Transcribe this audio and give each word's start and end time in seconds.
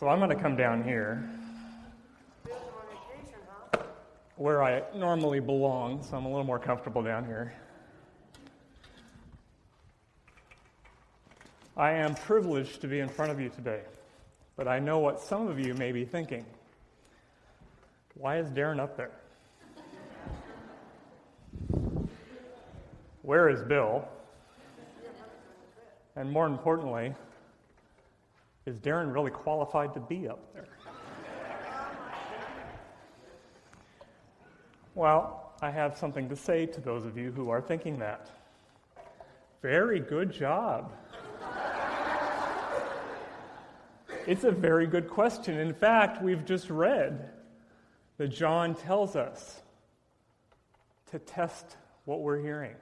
So 0.00 0.08
I'm 0.08 0.18
going 0.18 0.30
to 0.30 0.42
come 0.42 0.56
down 0.56 0.82
here 0.82 1.22
where 4.36 4.62
I 4.62 4.82
normally 4.96 5.40
belong, 5.40 6.02
so 6.02 6.16
I'm 6.16 6.24
a 6.24 6.28
little 6.30 6.42
more 6.42 6.58
comfortable 6.58 7.02
down 7.02 7.26
here. 7.26 7.52
I 11.76 11.90
am 11.90 12.14
privileged 12.14 12.80
to 12.80 12.88
be 12.88 13.00
in 13.00 13.10
front 13.10 13.30
of 13.30 13.38
you 13.38 13.50
today, 13.50 13.82
but 14.56 14.66
I 14.66 14.78
know 14.78 15.00
what 15.00 15.20
some 15.20 15.48
of 15.48 15.60
you 15.60 15.74
may 15.74 15.92
be 15.92 16.06
thinking. 16.06 16.46
Why 18.14 18.38
is 18.38 18.48
Darren 18.48 18.80
up 18.80 18.96
there? 18.96 19.10
Where 23.20 23.50
is 23.50 23.60
Bill? 23.60 24.08
And 26.16 26.32
more 26.32 26.46
importantly, 26.46 27.14
is 28.70 28.78
Darren 28.78 29.12
really 29.12 29.32
qualified 29.32 29.92
to 29.94 30.00
be 30.00 30.28
up 30.28 30.38
there? 30.54 30.64
Well, 34.94 35.54
I 35.60 35.70
have 35.70 35.98
something 35.98 36.28
to 36.28 36.36
say 36.36 36.66
to 36.66 36.80
those 36.80 37.04
of 37.04 37.18
you 37.18 37.32
who 37.32 37.50
are 37.50 37.60
thinking 37.60 37.98
that. 37.98 38.30
Very 39.60 39.98
good 39.98 40.30
job. 40.30 40.92
it's 44.28 44.44
a 44.44 44.52
very 44.52 44.86
good 44.86 45.10
question. 45.10 45.58
In 45.58 45.74
fact, 45.74 46.22
we've 46.22 46.44
just 46.44 46.70
read 46.70 47.30
that 48.18 48.28
John 48.28 48.76
tells 48.76 49.16
us 49.16 49.62
to 51.10 51.18
test 51.18 51.76
what 52.04 52.20
we're 52.20 52.40
hearing, 52.40 52.76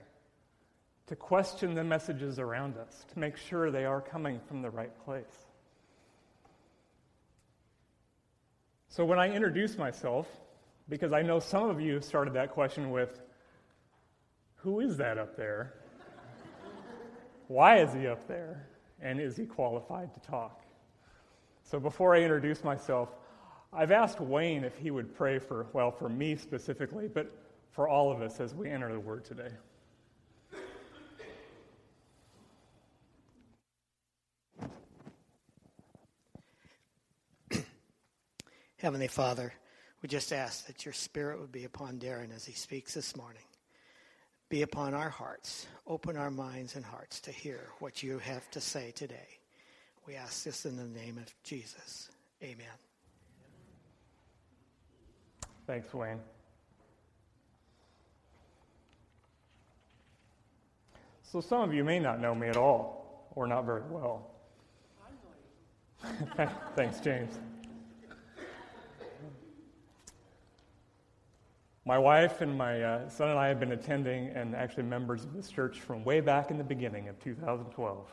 to 1.07 1.17
question 1.17 1.75
the 1.75 1.85
messages 1.85 2.39
around 2.39 2.77
us, 2.77 3.07
to 3.15 3.19
make 3.19 3.39
sure 3.39 3.71
they 3.71 3.87
are 3.87 4.03
coming 4.03 4.39
from 4.47 4.61
the 4.61 4.69
right 4.69 4.93
place. 5.07 5.48
So 8.89 9.05
when 9.05 9.19
I 9.19 9.31
introduce 9.31 9.77
myself, 9.77 10.27
because 10.89 11.13
I 11.13 11.23
know 11.23 11.39
some 11.39 11.69
of 11.69 11.81
you 11.81 12.01
started 12.01 12.35
that 12.35 12.53
question 12.53 12.91
with, 12.91 13.21
Who 14.57 14.81
is 14.81 14.97
that 14.97 15.19
up 15.19 15.37
there? 15.37 15.75
Why 17.49 17.79
is 17.79 17.93
he 17.93 18.07
up 18.07 18.27
there? 18.27 18.67
And 19.01 19.21
is 19.21 19.37
he 19.37 19.47
qualified 19.47 20.13
to 20.15 20.21
talk? 20.21 20.63
So 21.63 21.79
before 21.79 22.15
I 22.15 22.21
introduce 22.21 22.65
myself, 22.65 23.11
I've 23.73 23.93
asked 23.93 24.21
Wayne 24.21 24.65
if 24.65 24.77
he 24.79 24.91
would 24.91 25.15
pray 25.15 25.39
for, 25.39 25.67
well, 25.73 25.91
for 25.91 26.09
me 26.09 26.37
specifically, 26.37 27.09
but 27.09 27.31
for 27.71 27.89
all 27.89 28.11
of 28.11 28.23
us 28.23 28.41
as 28.41 28.55
we 28.55 28.71
enter 28.71 28.91
the 28.91 29.01
Word 29.01 29.25
today. 29.25 29.51
Heavenly 38.79 39.09
Father, 39.09 39.53
we 40.03 40.09
just 40.09 40.33
ask 40.33 40.67
that 40.69 40.85
your 40.85 40.93
Spirit 40.95 41.41
would 41.41 41.51
be 41.51 41.65
upon 41.65 41.99
Darren 41.99 42.35
as 42.35 42.45
he 42.45 42.53
speaks 42.53 42.95
this 42.95 43.17
morning. 43.17 43.43
Be 44.49 44.63
upon 44.63 44.95
our 44.95 45.09
hearts. 45.09 45.67
Open 45.87 46.17
our 46.17 46.31
minds 46.31 46.77
and 46.77 46.85
hearts 46.85 47.21
to 47.23 47.33
hear 47.33 47.71
what 47.81 48.05
you 48.05 48.19
have 48.19 48.49
to 48.53 48.61
say 48.61 48.93
today. 48.93 49.41
We 50.07 50.15
ask 50.15 50.45
this 50.45 50.65
in 50.65 50.77
the 50.77 50.85
name 50.85 51.19
of 51.19 51.35
Jesus. 51.43 52.09
Amen. 52.41 52.67
Thanks, 55.67 55.93
Wayne. 55.93 56.21
So, 61.25 61.41
some 61.41 61.63
of 61.63 61.75
you 61.75 61.83
may 61.83 61.99
not 61.99 62.21
know 62.21 62.35
me 62.35 62.47
at 62.47 62.57
all, 62.57 63.29
or 63.35 63.49
not 63.49 63.67
very 63.67 63.83
well. 63.91 64.31
Thanks, 66.77 67.01
James. 67.01 67.39
My 71.89 71.97
wife 71.97 72.43
and 72.43 72.55
my 72.55 72.83
uh, 72.83 73.09
son 73.09 73.31
and 73.31 73.39
I 73.39 73.49
have 73.49 73.59
been 73.59 73.73
attending 73.73 74.29
and 74.35 74.55
actually 74.55 74.83
members 74.83 75.25
of 75.25 75.33
this 75.33 75.49
church 75.49 75.81
from 75.81 76.05
way 76.05 76.21
back 76.21 76.51
in 76.51 76.59
the 76.59 76.63
beginning 76.63 77.09
of 77.09 77.19
2012. 77.19 78.07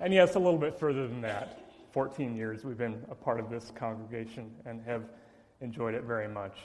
And 0.00 0.14
yes, 0.14 0.34
a 0.36 0.38
little 0.38 0.58
bit 0.58 0.80
further 0.80 1.06
than 1.06 1.20
that. 1.20 1.60
14 1.92 2.34
years 2.34 2.64
we've 2.64 2.78
been 2.78 3.04
a 3.10 3.14
part 3.14 3.38
of 3.38 3.50
this 3.50 3.70
congregation 3.74 4.50
and 4.64 4.80
have 4.86 5.02
enjoyed 5.60 5.94
it 5.94 6.04
very 6.04 6.26
much. 6.26 6.56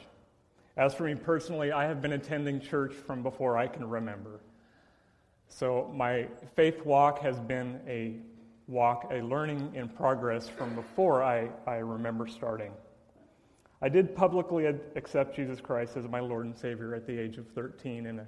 As 0.78 0.94
for 0.94 1.04
me 1.04 1.16
personally, 1.16 1.74
I 1.74 1.84
have 1.84 2.02
been 2.02 2.14
attending 2.14 2.62
church 2.62 2.94
from 2.94 3.24
before 3.24 3.58
I 3.58 3.68
can 3.68 3.86
remember. 3.90 4.40
So 5.50 5.92
my 5.94 6.30
faith 6.56 6.86
walk 6.86 7.20
has 7.20 7.38
been 7.42 7.82
a 7.90 8.14
walk, 8.68 9.12
a 9.12 9.20
learning 9.20 9.74
in 9.76 9.90
progress 9.90 10.48
from 10.48 10.76
before 10.76 11.24
I, 11.24 11.50
I 11.68 11.80
remember 11.80 12.26
starting. 12.26 12.72
I 13.82 13.90
did 13.90 14.16
publicly 14.16 14.66
accept 14.96 15.36
Jesus 15.36 15.60
Christ 15.60 15.98
as 15.98 16.08
my 16.08 16.20
Lord 16.20 16.46
and 16.46 16.58
Savior 16.58 16.96
at 16.96 17.06
the 17.06 17.18
age 17.18 17.38
of 17.38 17.48
13 17.50 18.06
in 18.06 18.20
a, 18.20 18.28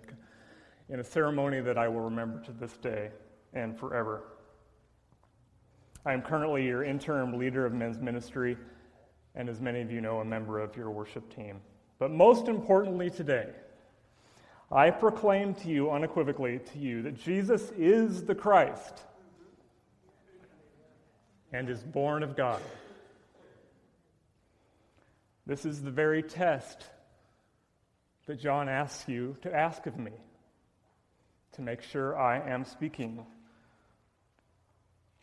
in 0.90 1.00
a 1.00 1.04
ceremony 1.04 1.62
that 1.62 1.78
I 1.78 1.88
will 1.88 2.02
remember 2.02 2.42
to 2.44 2.52
this 2.52 2.74
day 2.78 3.10
and 3.54 3.78
forever. 3.78 4.24
I 6.06 6.14
am 6.14 6.22
currently 6.22 6.66
your 6.66 6.84
interim 6.84 7.38
leader 7.38 7.66
of 7.66 7.74
men's 7.74 8.00
ministry, 8.00 8.58
and 9.36 9.50
as 9.50 9.60
many 9.62 9.82
of 9.82 9.92
you 9.92 10.02
know, 10.02 10.20
a 10.20 10.26
member 10.26 10.60
of 10.60 10.76
your 10.76 10.90
worship 10.90 11.34
team. 11.34 11.62
But 12.00 12.12
most 12.12 12.48
importantly 12.48 13.10
today, 13.10 13.50
I 14.72 14.90
proclaim 14.90 15.54
to 15.56 15.70
you 15.70 15.92
unequivocally 15.92 16.60
to 16.74 16.80
you 16.80 17.02
that 17.04 17.16
Jesus 17.16 17.72
is 17.78 18.24
the 18.24 18.36
Christ 18.36 19.02
and 21.54 21.70
is 21.70 21.84
born 21.84 22.22
of 22.22 22.36
God. 22.36 22.62
This 25.48 25.66
is 25.66 25.82
the 25.82 25.92
very 25.92 26.22
test 26.24 26.84
that 28.26 28.38
John 28.38 28.68
asks 28.68 29.08
you 29.08 29.38
to 29.44 29.56
ask 29.56 29.86
of 29.88 29.98
me 29.98 30.12
to 31.54 31.62
make 31.62 31.82
sure 31.82 32.20
I 32.20 32.38
am 32.50 32.66
speaking 32.66 33.26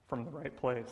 from 0.08 0.24
the 0.24 0.30
right 0.30 0.56
place. 0.56 0.90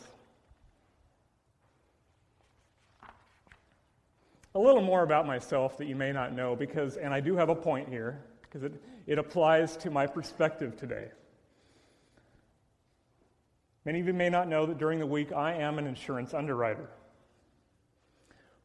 A 4.53 4.59
little 4.59 4.83
more 4.83 5.01
about 5.01 5.25
myself 5.25 5.79
that 5.79 5.87
you 5.87 5.95
may 5.95 6.11
not 6.11 6.31
know, 6.31 6.55
because, 6.55 6.97
and 6.97 7.11
I 7.11 7.19
do 7.19 7.35
have 7.35 7.49
a 7.49 7.55
point 7.55 7.89
here, 7.89 8.23
because 8.43 8.61
it, 8.61 8.73
it 9.07 9.17
applies 9.17 9.75
to 9.77 9.89
my 9.89 10.05
perspective 10.05 10.77
today. 10.77 11.07
Many 13.83 13.99
of 13.99 14.05
you 14.05 14.13
may 14.13 14.29
not 14.29 14.47
know 14.47 14.67
that 14.67 14.77
during 14.77 14.99
the 14.99 15.07
week 15.07 15.31
I 15.33 15.53
am 15.53 15.79
an 15.79 15.87
insurance 15.87 16.35
underwriter. 16.35 16.87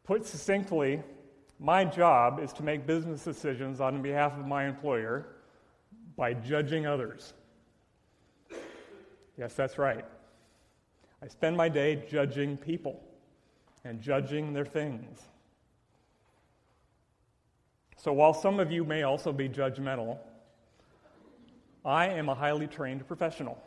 Put 0.09 0.25
succinctly, 0.25 1.03
my 1.61 1.85
job 1.85 2.41
is 2.41 2.55
to 2.55 2.63
make 2.63 2.87
business 2.87 3.23
decisions 3.23 3.79
on 3.79 4.01
behalf 4.01 4.39
of 4.39 4.47
my 4.47 4.67
employer 4.67 5.27
by 6.17 6.33
judging 6.33 6.87
others. 6.87 7.35
Yes, 9.37 9.53
that's 9.53 9.77
right. 9.77 10.07
I 11.23 11.29
spend 11.29 11.59
my 11.59 11.69
day 11.69 12.07
judging 12.09 12.57
people 12.57 13.03
and 13.85 14.01
judging 14.01 14.55
their 14.55 14.65
things. 14.65 15.21
So 17.99 18.11
while 18.15 18.33
some 18.33 18.61
of 18.61 18.73
you 18.73 18.85
may 18.85 19.03
also 19.03 19.31
be 19.31 19.47
judgmental, 19.47 20.17
I 21.85 22.07
am 22.07 22.31
a 22.31 22.35
highly 22.35 22.67
trained 22.67 23.07
professional. 23.07 23.63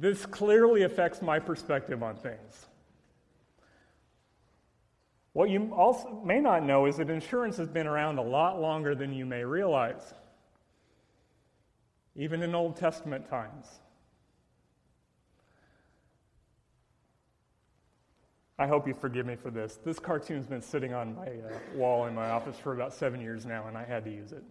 This 0.00 0.26
clearly 0.26 0.82
affects 0.82 1.22
my 1.22 1.38
perspective 1.38 2.02
on 2.02 2.16
things. 2.16 2.66
What 5.32 5.50
you 5.50 5.72
also 5.74 6.22
may 6.24 6.40
not 6.40 6.64
know 6.64 6.86
is 6.86 6.96
that 6.96 7.10
insurance 7.10 7.56
has 7.56 7.68
been 7.68 7.86
around 7.86 8.18
a 8.18 8.22
lot 8.22 8.60
longer 8.60 8.94
than 8.94 9.12
you 9.12 9.26
may 9.26 9.44
realize 9.44 10.14
even 12.16 12.42
in 12.42 12.54
Old 12.54 12.76
Testament 12.76 13.28
times. 13.28 13.66
I 18.56 18.68
hope 18.68 18.86
you 18.86 18.94
forgive 18.94 19.26
me 19.26 19.34
for 19.34 19.50
this. 19.50 19.80
This 19.84 19.98
cartoon's 19.98 20.46
been 20.46 20.62
sitting 20.62 20.94
on 20.94 21.16
my 21.16 21.26
uh, 21.26 21.58
wall 21.74 22.06
in 22.06 22.14
my 22.14 22.30
office 22.30 22.56
for 22.56 22.72
about 22.72 22.94
seven 22.94 23.20
years 23.20 23.44
now, 23.44 23.66
and 23.66 23.76
I 23.76 23.84
had 23.84 24.04
to 24.04 24.12
use 24.12 24.30
it. 24.30 24.44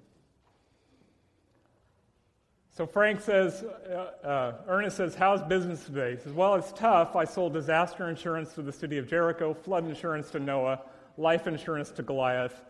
So 2.76 2.88
Frank 2.88 3.22
says, 3.22 3.64
uh, 3.64 4.26
uh, 4.26 4.54
Ernest 4.68 4.98
says, 4.98 5.14
How's 5.14 5.44
business 5.44 5.86
today? 5.86 6.16
He 6.16 6.22
says, 6.24 6.34
Well, 6.34 6.56
it's 6.56 6.72
tough. 6.72 7.16
I 7.16 7.24
sold 7.24 7.54
disaster 7.54 8.10
insurance 8.10 8.54
to 8.56 8.64
the 8.64 8.72
city 8.72 8.98
of 8.98 9.08
Jericho, 9.08 9.54
flood 9.54 9.86
insurance 9.88 10.32
to 10.32 10.40
Noah, 10.40 10.82
life 11.18 11.46
insurance 11.46 11.92
to 11.92 12.02
Goliath. 12.02 12.64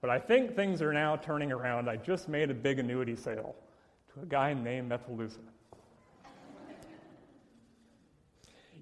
But 0.00 0.10
I 0.10 0.18
think 0.18 0.56
things 0.56 0.82
are 0.82 0.92
now 0.92 1.14
turning 1.14 1.52
around. 1.52 1.88
I 1.88 1.96
just 1.96 2.28
made 2.28 2.50
a 2.50 2.54
big 2.54 2.80
annuity 2.80 3.14
sale 3.14 3.54
to 4.14 4.22
a 4.22 4.26
guy 4.26 4.52
named 4.52 4.88
Methuselah. 4.88 5.44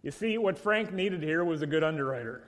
You 0.02 0.10
see, 0.10 0.38
what 0.38 0.58
Frank 0.58 0.94
needed 0.94 1.22
here 1.22 1.44
was 1.44 1.60
a 1.60 1.66
good 1.66 1.84
underwriter. 1.84 2.42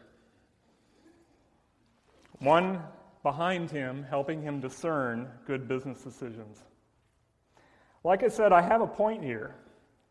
One 2.39 2.83
behind 3.23 3.71
him, 3.71 4.07
helping 4.09 4.41
him 4.41 4.61
discern 4.61 5.29
good 5.47 5.69
business 5.69 6.03
decisions. 6.03 6.63
Like 8.07 8.23
I 8.23 8.29
said, 8.29 8.53
I 8.53 8.63
have 8.63 8.83
a 8.83 8.87
point 8.87 9.25
here. 9.25 9.57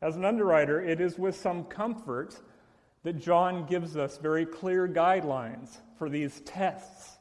As 0.01 0.17
an 0.17 0.25
underwriter, 0.25 0.81
it 0.81 0.99
is 0.99 1.17
with 1.17 1.33
some 1.33 1.63
comfort 1.63 2.37
that 3.03 3.13
John 3.21 3.65
gives 3.67 3.95
us 3.95 4.17
very 4.17 4.45
clear 4.45 4.85
guidelines 4.85 5.77
for 5.97 6.09
these 6.09 6.41
tests, 6.41 7.19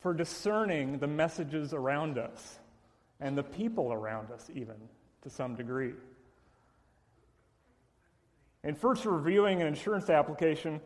for 0.00 0.12
discerning 0.12 0.98
the 0.98 1.06
messages 1.06 1.72
around 1.72 2.18
us 2.18 2.58
and 3.20 3.38
the 3.38 3.44
people 3.44 3.92
around 3.92 4.32
us, 4.32 4.50
even 4.52 4.74
to 5.22 5.30
some 5.30 5.54
degree. 5.54 5.92
In 8.64 8.74
first 8.74 9.06
reviewing 9.06 9.60
an 9.60 9.68
insurance 9.68 10.10
application, 10.10 10.80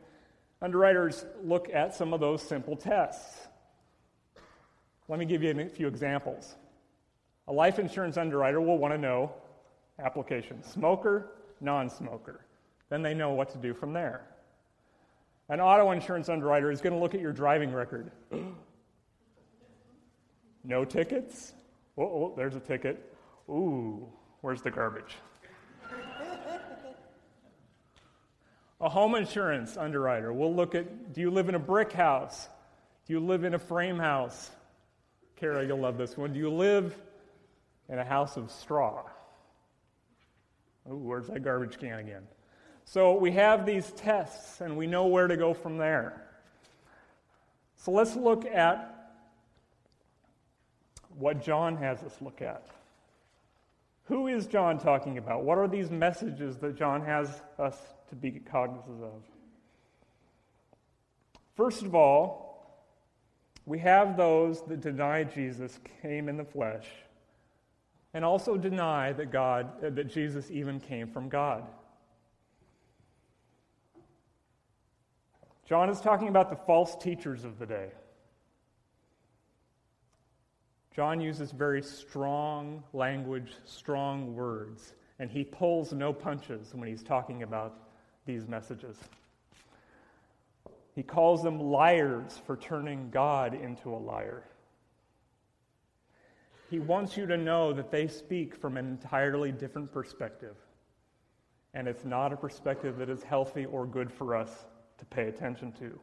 underwriters 0.61 1.25
look 1.43 1.71
at 1.73 1.95
some 1.95 2.13
of 2.13 2.21
those 2.21 2.43
simple 2.43 2.77
tests. 2.77 3.49
Let 5.09 5.19
me 5.19 5.25
give 5.25 5.43
you 5.43 5.59
a 5.59 5.69
few 5.71 5.89
examples. 5.89 6.55
A 7.51 7.53
life 7.53 7.81
insurance 7.81 8.17
underwriter 8.17 8.61
will 8.61 8.79
want 8.79 8.95
to 8.95 8.99
know 8.99 9.33
application 9.99 10.63
smoker, 10.63 11.33
non 11.61 11.91
smoker. 11.91 12.47
Then 12.91 13.03
they 13.03 13.13
know 13.13 13.31
what 13.31 13.51
to 13.51 13.59
do 13.59 13.75
from 13.75 13.93
there. 13.93 14.23
An 15.49 15.61
auto 15.61 15.91
insurance 15.91 16.29
underwriter 16.29 16.71
is 16.71 16.81
going 16.81 16.93
to 16.93 17.01
look 17.01 17.13
at 17.13 17.21
your 17.21 17.33
driving 17.33 17.73
record. 17.73 18.13
no 20.63 20.85
tickets? 20.85 21.53
Oh, 21.99 22.05
oh, 22.05 22.35
there's 22.37 22.55
a 22.55 22.61
ticket. 22.61 23.13
Ooh, 23.49 24.07
where's 24.43 24.63
the 24.63 24.71
garbage? 24.71 25.17
a 28.81 28.89
home 28.89 29.17
insurance 29.17 29.77
underwriter 29.77 30.33
will 30.33 30.55
look 30.55 30.77
at 30.77 31.13
do 31.13 31.21
you 31.21 31.33
live 31.33 31.49
in 31.49 31.57
a 31.57 31.61
brick 31.61 31.91
house? 31.91 32.49
Do 33.07 33.13
you 33.13 33.19
live 33.19 33.43
in 33.43 33.55
a 33.55 33.59
frame 33.59 33.99
house? 33.99 34.53
Kara, 35.35 35.67
you'll 35.67 35.81
love 35.81 35.99
this 35.99 36.17
one. 36.17 36.33
Do 36.33 36.39
you 36.39 36.49
live 36.49 36.97
in 37.91 37.99
a 37.99 38.05
house 38.05 38.37
of 38.37 38.51
straw? 38.51 39.03
Ooh, 40.89 40.97
where's 40.97 41.27
that 41.27 41.43
garbage 41.43 41.79
can 41.79 41.99
again? 41.99 42.23
So 42.85 43.15
we 43.17 43.33
have 43.33 43.67
these 43.67 43.91
tests 43.93 44.61
and 44.61 44.77
we 44.77 44.87
know 44.87 45.07
where 45.07 45.27
to 45.27 45.37
go 45.37 45.53
from 45.53 45.77
there. 45.77 46.27
So 47.77 47.93
let's 47.93 48.17
look 48.17 48.47
at 48.47 48.97
what 51.19 51.43
John 51.43 51.77
has 51.77 52.03
us 52.03 52.17
look 52.21 52.43
at. 52.43 52.67
Who 54.05 54.27
is 54.27 54.47
John 54.47 54.79
talking 54.79 55.19
about? 55.19 55.45
What 55.45 55.59
are 55.59 55.69
these 55.69 55.91
messages 55.91 56.57
that 56.59 56.77
John 56.77 57.05
has 57.05 57.43
us 57.59 57.77
to 58.09 58.17
be 58.17 58.33
cognizant 58.33 59.03
of? 59.05 59.23
First 61.57 61.83
of 61.83 61.95
all, 61.95 62.51
we 63.67 63.79
have 63.79 64.17
those 64.17 64.63
that 64.63 64.81
deny 64.81 65.25
Jesus 65.25 65.79
came 66.03 66.29
in 66.29 66.37
the 66.37 66.45
flesh 66.45 66.87
and 68.15 68.25
also 68.25 68.57
deny 68.57 69.13
that 69.13 69.31
God 69.31 69.85
uh, 69.85 69.91
that 69.91 70.09
Jesus 70.09 70.51
even 70.51 70.81
came 70.81 71.09
from 71.09 71.29
God. 71.29 71.65
John 75.67 75.89
is 75.89 76.01
talking 76.01 76.29
about 76.29 76.51
the 76.51 76.57
false 76.57 76.97
teachers 76.97 77.45
of 77.45 77.59
the 77.59 77.67
day. 77.67 77.91
John 80.95 81.21
uses 81.21 81.53
very 81.53 81.83
strong 81.83 82.83
language, 82.93 83.53
strong 83.65 84.35
words, 84.35 84.95
and 85.21 85.31
he 85.31 85.45
pulls 85.45 85.93
no 85.93 86.13
punches 86.13 86.75
when 86.75 86.89
he's 86.89 87.05
talking 87.05 87.45
about 87.45 87.75
these 88.27 88.49
messages. 88.49 88.97
He 90.97 91.05
calls 91.05 91.43
them 91.43 91.61
liars 91.61 92.41
for 92.45 92.57
turning 92.57 93.11
God 93.11 93.55
into 93.55 93.95
a 93.95 93.97
liar. 93.97 94.43
He 96.71 96.79
wants 96.79 97.17
you 97.17 97.27
to 97.27 97.37
know 97.37 97.73
that 97.73 97.91
they 97.91 98.07
speak 98.07 98.55
from 98.55 98.77
an 98.77 98.87
entirely 98.87 99.51
different 99.51 99.91
perspective. 99.91 100.55
And 101.75 101.89
it's 101.89 102.05
not 102.05 102.33
a 102.33 102.37
perspective 102.37 102.97
that 102.99 103.11
is 103.11 103.25
healthy 103.25 103.67
or 103.67 103.87
good 103.87 104.13
for 104.13 104.37
us 104.37 104.67
to 104.99 105.05
pay 105.07 105.27
attention 105.27 105.73
to. 105.73 105.99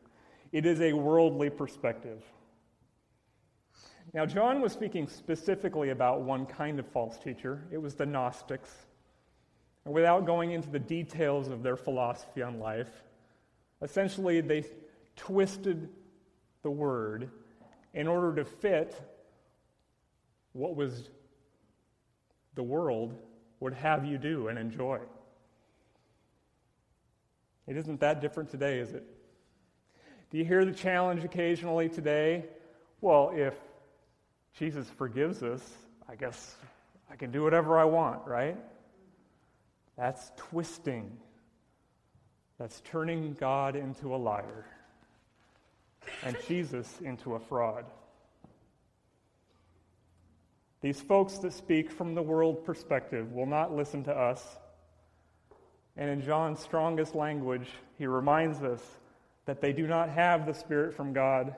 It 0.52 0.66
is 0.66 0.82
a 0.82 0.92
worldly 0.92 1.50
perspective. 1.50 2.22
Now, 4.14 4.26
John 4.26 4.62
was 4.62 4.74
speaking 4.74 5.08
specifically 5.08 5.90
about 5.92 6.22
one 6.22 6.46
kind 6.46 6.80
of 6.80 6.88
false 6.88 7.18
teacher. 7.18 7.64
It 7.72 7.78
was 7.78 7.96
the 7.96 8.06
Gnostics. 8.06 8.74
And 9.86 9.94
without 9.94 10.26
going 10.26 10.52
into 10.52 10.70
the 10.70 10.80
details 10.80 11.48
of 11.48 11.64
their 11.64 11.78
philosophy 11.78 12.42
on 12.42 12.60
life, 12.60 13.04
essentially 13.82 14.42
they 14.42 14.66
twisted 15.16 15.88
the 16.62 16.72
word 16.72 17.30
in 17.94 18.08
order 18.08 18.36
to 18.36 18.44
fit 18.44 19.02
what 20.58 20.76
was 20.76 21.10
the 22.56 22.64
world 22.64 23.14
would 23.60 23.74
have 23.74 24.06
you 24.06 24.18
do 24.18 24.48
and 24.48 24.58
enjoy. 24.58 25.00
It 27.68 27.78
isn't 27.78 28.00
that 28.00 28.22
different 28.22 28.50
today, 28.50 28.80
is 28.80 28.92
it? 28.92 29.04
Do 30.32 30.38
you 30.38 30.46
hear 30.46 30.66
the 30.66 30.72
challenge 30.72 31.24
occasionally 31.24 31.90
today? 31.90 32.46
Well, 33.02 33.32
if 33.36 33.54
Jesus 34.58 34.90
forgives 34.98 35.44
us, 35.44 35.62
I 36.10 36.16
guess 36.16 36.56
I 37.12 37.16
can 37.16 37.32
do 37.32 37.44
whatever 37.44 37.78
I 37.78 37.86
want, 37.86 38.26
right? 38.26 38.58
That's 39.96 40.32
twisting. 40.38 41.16
That's 42.58 42.82
turning 42.82 43.36
God 43.40 43.76
into 43.76 44.16
a 44.16 44.18
liar 44.18 44.66
and 46.24 46.36
Jesus 46.48 46.92
into 47.04 47.36
a 47.36 47.40
fraud. 47.40 47.86
These 50.82 51.02
folks 51.02 51.40
that 51.40 51.54
speak 51.54 51.92
from 51.92 52.14
the 52.14 52.22
world 52.22 52.64
perspective 52.64 53.32
will 53.32 53.46
not 53.46 53.76
listen 53.76 54.04
to 54.06 54.12
us 54.12 54.58
and 55.98 56.12
in 56.12 56.22
John's 56.22 56.60
strongest 56.60 57.16
language, 57.16 57.68
he 57.98 58.06
reminds 58.06 58.62
us 58.62 58.82
that 59.46 59.62
they 59.62 59.74
do 59.74 59.88
not 59.88 60.10
have 60.10 60.46
the 60.46 60.54
Spirit 60.54 60.94
from 60.94 61.12
God 61.12 61.56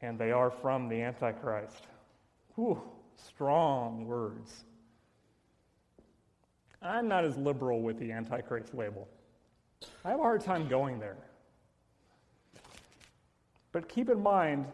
and 0.00 0.18
they 0.18 0.32
are 0.32 0.50
from 0.50 0.88
the 0.88 1.00
Antichrist. 1.00 1.86
Whew, 2.56 2.82
strong 3.14 4.06
words. 4.06 4.64
I'm 6.82 7.06
not 7.06 7.24
as 7.24 7.36
liberal 7.36 7.80
with 7.80 8.00
the 8.00 8.10
Antichrist 8.10 8.74
label. 8.74 9.06
I 10.04 10.10
have 10.10 10.18
a 10.18 10.22
hard 10.22 10.40
time 10.40 10.68
going 10.68 10.98
there. 10.98 11.18
But 13.70 13.88
keep 13.88 14.10
in 14.10 14.20
mind 14.20 14.66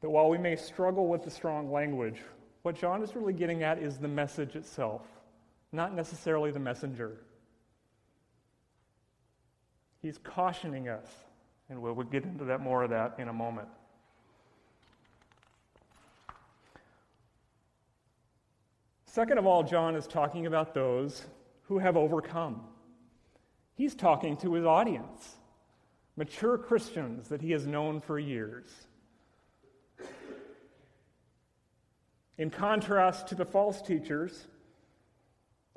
that 0.00 0.10
while 0.10 0.28
we 0.28 0.38
may 0.38 0.56
struggle 0.56 1.06
with 1.08 1.22
the 1.22 1.30
strong 1.30 1.70
language, 1.70 2.20
what 2.62 2.74
John 2.74 3.02
is 3.02 3.14
really 3.14 3.32
getting 3.32 3.62
at 3.62 3.78
is 3.78 3.98
the 3.98 4.08
message 4.08 4.56
itself 4.56 5.02
not 5.72 5.94
necessarily 5.94 6.50
the 6.50 6.58
messenger. 6.58 7.20
He's 10.02 10.18
cautioning 10.18 10.88
us, 10.88 11.06
and 11.68 11.80
we'll, 11.80 11.92
we'll 11.92 12.06
get 12.06 12.24
into 12.24 12.44
that 12.46 12.60
more 12.60 12.82
of 12.82 12.90
that 12.90 13.16
in 13.18 13.28
a 13.28 13.32
moment. 13.32 13.68
Second 19.04 19.38
of 19.38 19.46
all, 19.46 19.62
John 19.62 19.96
is 19.96 20.06
talking 20.06 20.46
about 20.46 20.72
those 20.72 21.26
who 21.64 21.78
have 21.78 21.96
overcome. 21.96 22.62
He's 23.74 23.94
talking 23.94 24.36
to 24.38 24.54
his 24.54 24.64
audience, 24.64 25.36
mature 26.16 26.56
Christians 26.58 27.28
that 27.28 27.42
he 27.42 27.50
has 27.52 27.66
known 27.66 28.00
for 28.00 28.18
years. 28.18 28.68
In 32.40 32.48
contrast 32.48 33.26
to 33.26 33.34
the 33.34 33.44
false 33.44 33.82
teachers, 33.82 34.46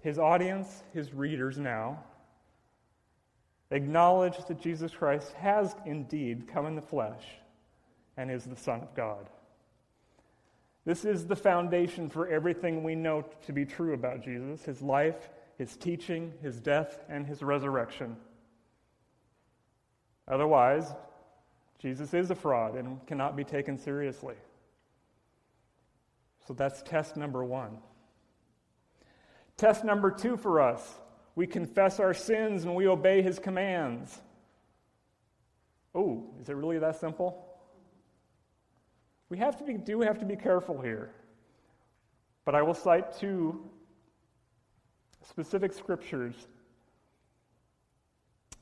his 0.01 0.17
audience, 0.17 0.82
his 0.93 1.13
readers 1.13 1.58
now, 1.58 2.01
acknowledge 3.70 4.38
that 4.48 4.62
Jesus 4.62 4.93
Christ 4.93 5.34
has 5.34 5.75
indeed 5.86 6.48
come 6.48 6.65
in 6.65 6.75
the 6.75 6.82
flesh 6.82 7.25
and 8.15 8.32
is 8.32 8.46
the 8.46 8.55
Son 8.55 8.79
of 8.79 8.96
God. 8.96 9.29
This 10.86 11.03
is 11.03 11.27
the 11.27 11.36
foundation 11.36 12.10
for 12.10 12.29
everything 12.29 12.82
we 12.82 12.96
know 12.96 13.25
to 13.46 13.51
be 13.51 13.65
true 13.65 13.93
about 13.93 14.24
Jesus 14.24 14.63
his 14.63 14.82
life, 14.82 15.27
his 15.58 15.75
teaching, 15.75 16.32
his 16.41 16.62
death, 16.62 16.98
and 17.10 17.27
his 17.27 17.43
resurrection. 17.43 18.15
Otherwise, 20.29 20.93
Jesus 21.79 22.13
is 22.13 22.32
a 22.32 22.36
fraud 22.36 22.75
and 22.75 23.05
cannot 23.05 23.36
be 23.36 23.43
taken 23.43 23.77
seriously. 23.77 24.36
So 26.47 26.53
that's 26.53 26.81
test 26.81 27.15
number 27.17 27.43
one. 27.43 27.77
Test 29.57 29.83
number 29.83 30.12
two 30.12 30.35
for 30.35 30.59
us 30.59 31.00
we 31.35 31.47
confess 31.47 32.00
our 32.00 32.13
sins 32.13 32.63
and 32.63 32.75
we 32.75 32.88
obey 32.88 33.21
his 33.21 33.39
commands. 33.39 34.21
Oh, 35.95 36.25
is 36.39 36.50
it 36.50 36.55
really 36.55 36.79
that 36.79 37.00
simple? 37.00 37.45
We 39.29 39.38
have 39.39 39.57
to 39.57 39.63
be, 39.63 39.73
do 39.73 40.01
have 40.01 40.19
to 40.19 40.25
be 40.25 40.35
careful 40.35 40.79
here. 40.79 41.12
But 42.45 42.55
I 42.55 42.62
will 42.62 42.73
cite 42.73 43.17
two 43.17 43.67
specific 45.27 45.73
scriptures. 45.73 46.35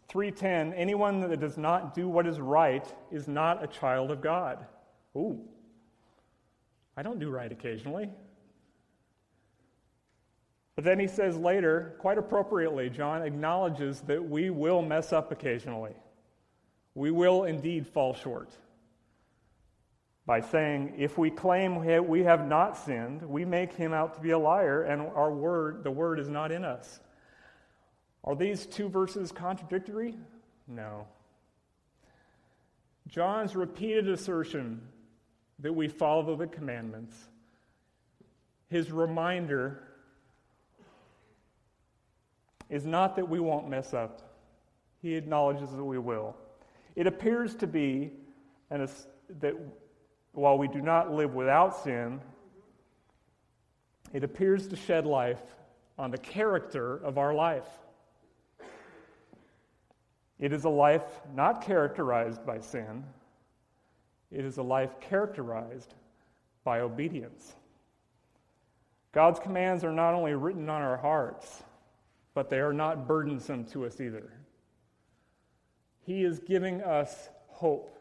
310 0.08 0.74
Anyone 0.74 1.22
that 1.22 1.40
does 1.40 1.58
not 1.58 1.94
do 1.94 2.08
what 2.08 2.28
is 2.28 2.40
right 2.40 2.86
is 3.12 3.28
not 3.28 3.64
a 3.64 3.68
child 3.68 4.12
of 4.12 4.22
God. 4.22 4.66
Ooh. 5.16 5.42
I 6.96 7.04
don't 7.04 7.20
do 7.20 7.30
right 7.30 7.52
occasionally. 7.52 8.10
But 10.76 10.86
then 10.86 11.00
he 11.00 11.08
says 11.08 11.38
later, 11.38 11.96
quite 12.00 12.18
appropriately, 12.18 12.90
John 12.90 13.22
acknowledges 13.22 14.02
that 14.02 14.30
we 14.30 14.50
will 14.50 14.82
mess 14.82 15.14
up 15.14 15.32
occasionally. 15.32 15.94
We 16.96 17.12
will 17.12 17.44
indeed 17.44 17.88
fall 17.88 18.14
short. 18.14 18.52
By 20.26 20.42
saying, 20.42 20.96
if 20.98 21.18
we 21.18 21.30
claim 21.30 21.84
we 22.08 22.24
have 22.24 22.48
not 22.48 22.78
sinned, 22.78 23.22
we 23.22 23.44
make 23.44 23.74
him 23.74 23.92
out 23.92 24.16
to 24.16 24.22
be 24.22 24.32
a 24.32 24.40
liar, 24.40 24.84
and 24.84 25.02
our 25.02 25.32
word, 25.32 25.84
the 25.84 25.92
word 25.92 26.20
is 26.20 26.30
not 26.30 26.52
in 26.52 26.64
us. 26.64 27.00
Are 28.24 28.36
these 28.36 28.66
two 28.66 28.88
verses 28.88 29.32
contradictory? 29.32 30.16
No. 30.68 31.08
John's 33.08 33.56
repeated 33.56 34.08
assertion 34.08 34.82
that 35.62 35.74
we 35.74 35.88
follow 35.88 36.36
the 36.36 36.48
commandments, 36.48 37.16
his 38.70 38.92
reminder 38.92 39.84
is 42.70 42.86
not 42.86 43.16
that 43.16 43.28
we 43.28 43.40
won't 43.40 43.70
mess 43.70 43.94
up. 43.94 44.22
He 45.02 45.16
acknowledges 45.16 45.72
that 45.72 45.84
we 45.84 46.00
will. 46.00 46.36
It 46.96 47.08
appears 47.08 47.56
to 47.56 47.68
be 47.68 48.12
and 48.70 48.90
that 49.40 49.56
while 50.32 50.58
we 50.58 50.68
do 50.68 50.82
not 50.82 51.12
live 51.12 51.34
without 51.34 51.84
sin, 51.84 52.22
it 54.14 54.24
appears 54.24 54.68
to 54.68 54.76
shed 54.76 55.06
life 55.06 55.42
on 55.98 56.12
the 56.12 56.18
character 56.18 56.98
of 56.98 57.18
our 57.18 57.34
life. 57.34 57.68
It 60.40 60.54
is 60.54 60.64
a 60.64 60.70
life 60.70 61.04
not 61.36 61.62
characterized 61.62 62.46
by 62.46 62.60
sin, 62.60 63.04
it 64.32 64.46
is 64.46 64.58
a 64.58 64.64
life 64.64 65.00
characterized 65.02 65.94
by 66.64 66.80
obedience. 66.80 67.54
God's 69.12 69.40
commands 69.40 69.84
are 69.84 69.92
not 69.92 70.14
only 70.14 70.34
written 70.34 70.70
on 70.70 70.82
our 70.82 70.98
hearts, 70.98 71.64
but 72.34 72.50
they 72.50 72.60
are 72.60 72.74
not 72.74 73.08
burdensome 73.08 73.66
to 73.66 73.86
us 73.86 74.00
either. 74.00 74.32
He 76.06 76.24
is 76.24 76.40
giving 76.40 76.82
us 76.82 77.30
hope. 77.48 77.98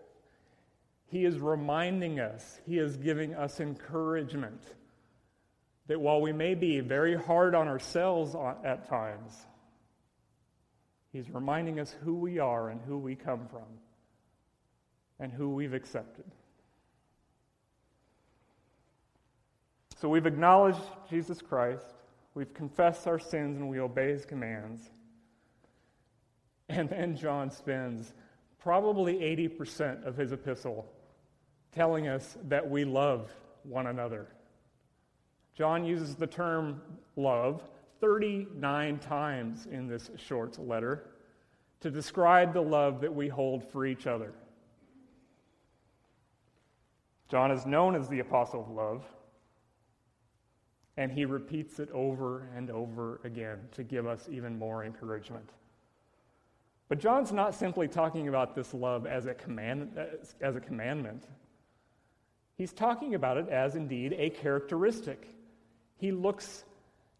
He 1.08 1.24
is 1.24 1.38
reminding 1.38 2.20
us, 2.20 2.60
He 2.64 2.78
is 2.78 2.96
giving 2.96 3.34
us 3.34 3.58
encouragement 3.58 4.62
that 5.88 6.00
while 6.00 6.20
we 6.20 6.32
may 6.32 6.54
be 6.54 6.78
very 6.78 7.16
hard 7.16 7.56
on 7.56 7.66
ourselves 7.66 8.36
at 8.64 8.88
times, 8.88 9.36
He's 11.12 11.28
reminding 11.28 11.80
us 11.80 11.92
who 12.04 12.14
we 12.14 12.38
are 12.38 12.68
and 12.68 12.80
who 12.82 12.98
we 12.98 13.16
come 13.16 13.48
from 13.48 13.66
and 15.20 15.30
who 15.30 15.50
we've 15.50 15.74
accepted. 15.74 16.24
So 20.00 20.08
we've 20.08 20.26
acknowledged 20.26 20.80
Jesus 21.10 21.42
Christ, 21.42 21.84
we've 22.34 22.54
confessed 22.54 23.06
our 23.06 23.18
sins, 23.18 23.58
and 23.58 23.68
we 23.68 23.78
obey 23.80 24.08
his 24.08 24.24
commands. 24.24 24.90
And 26.70 26.88
then 26.88 27.16
John 27.16 27.50
spends 27.50 28.14
probably 28.58 29.16
80% 29.16 30.06
of 30.06 30.16
his 30.16 30.32
epistle 30.32 30.86
telling 31.72 32.08
us 32.08 32.38
that 32.48 32.68
we 32.68 32.84
love 32.84 33.30
one 33.62 33.88
another. 33.88 34.28
John 35.54 35.84
uses 35.84 36.14
the 36.14 36.26
term 36.26 36.80
love 37.16 37.62
39 38.00 38.98
times 38.98 39.66
in 39.66 39.86
this 39.86 40.10
short 40.16 40.58
letter 40.58 41.10
to 41.80 41.90
describe 41.90 42.54
the 42.54 42.62
love 42.62 43.00
that 43.02 43.14
we 43.14 43.28
hold 43.28 43.70
for 43.70 43.84
each 43.84 44.06
other. 44.06 44.32
John 47.30 47.52
is 47.52 47.64
known 47.64 47.94
as 47.94 48.08
the 48.08 48.18
apostle 48.18 48.62
of 48.62 48.70
love, 48.70 49.04
and 50.96 51.12
he 51.12 51.24
repeats 51.24 51.78
it 51.78 51.88
over 51.92 52.48
and 52.56 52.70
over 52.70 53.20
again 53.22 53.60
to 53.72 53.84
give 53.84 54.04
us 54.04 54.28
even 54.28 54.58
more 54.58 54.84
encouragement. 54.84 55.48
But 56.88 56.98
John's 56.98 57.30
not 57.30 57.54
simply 57.54 57.86
talking 57.86 58.26
about 58.26 58.56
this 58.56 58.74
love 58.74 59.06
as 59.06 59.26
a, 59.26 59.34
command, 59.34 59.96
as 60.40 60.56
a 60.56 60.60
commandment. 60.60 61.28
He's 62.58 62.72
talking 62.72 63.14
about 63.14 63.36
it 63.36 63.48
as 63.48 63.76
indeed 63.76 64.12
a 64.18 64.30
characteristic. 64.30 65.28
He 65.98 66.10
looks 66.10 66.64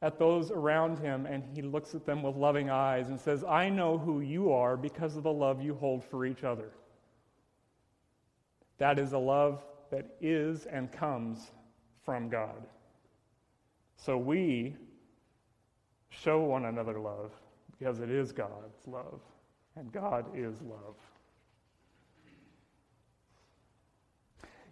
at 0.03 0.19
those 0.19 0.51
around 0.51 0.99
him 0.99 1.25
and 1.27 1.45
he 1.55 1.63
looks 1.63 1.95
at 1.95 2.05
them 2.05 2.25
with 2.25 2.35
loving 2.35 2.69
eyes 2.69 3.11
and 3.11 3.21
says, 3.21 3.45
I 3.45 3.69
know 3.69 3.97
who 3.97 4.21
you 4.21 4.53
are 4.53 4.77
because 4.77 5.15
of 5.15 5.23
the 5.23 5.33
love 5.33 5.63
you 5.63 5.75
hold 5.75 6.03
for 6.03 6.27
each 6.27 6.43
other. 6.43 6.73
That 8.79 8.99
is 8.99 9.13
a 9.13 9.19
love 9.19 9.63
that 9.91 10.17
is 10.21 10.67
and 10.67 10.91
comes 10.91 11.51
from 12.05 12.29
God. 12.29 12.67
So 13.97 14.17
we 14.17 14.77
show 16.09 16.41
one 16.41 16.65
another 16.65 16.99
love 16.99 17.33
because 17.79 18.01
it 18.01 18.11
is 18.11 18.33
God's 18.33 18.87
love, 18.87 19.21
and 19.77 19.91
God 19.93 20.27
is 20.35 20.61
love. 20.63 20.97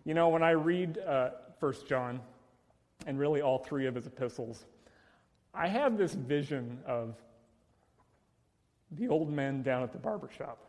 You 0.05 0.15
know, 0.15 0.29
when 0.29 0.43
I 0.43 0.51
read 0.51 0.99
uh, 0.99 1.31
1 1.61 1.75
John, 1.89 2.21
and 3.07 3.19
really 3.19 3.41
all 3.41 3.59
three 3.59 3.87
of 3.87 3.95
his 3.95 4.07
epistles, 4.07 4.65
I 5.55 5.69
have 5.69 5.97
this 5.97 6.15
vision 6.15 6.79
of 6.87 7.15
the 8.93 9.09
old 9.09 9.31
men 9.33 9.63
down 9.63 9.83
at 9.83 9.93
the 9.93 9.99
barber 9.99 10.29
shop. 10.37 10.68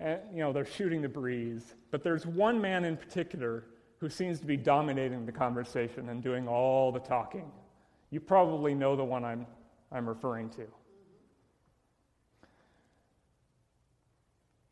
And, 0.00 0.20
you 0.32 0.38
know, 0.38 0.52
they're 0.52 0.64
shooting 0.64 1.02
the 1.02 1.08
breeze. 1.08 1.74
But 1.90 2.02
there's 2.02 2.26
one 2.26 2.60
man 2.60 2.84
in 2.84 2.96
particular 2.96 3.64
who 3.98 4.08
seems 4.08 4.38
to 4.40 4.46
be 4.46 4.56
dominating 4.56 5.26
the 5.26 5.32
conversation 5.32 6.08
and 6.08 6.22
doing 6.22 6.46
all 6.46 6.92
the 6.92 7.00
talking. 7.00 7.50
You 8.10 8.20
probably 8.20 8.74
know 8.74 8.94
the 8.94 9.04
one 9.04 9.24
I'm, 9.24 9.46
I'm 9.90 10.08
referring 10.08 10.50
to. 10.50 10.66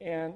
And 0.00 0.34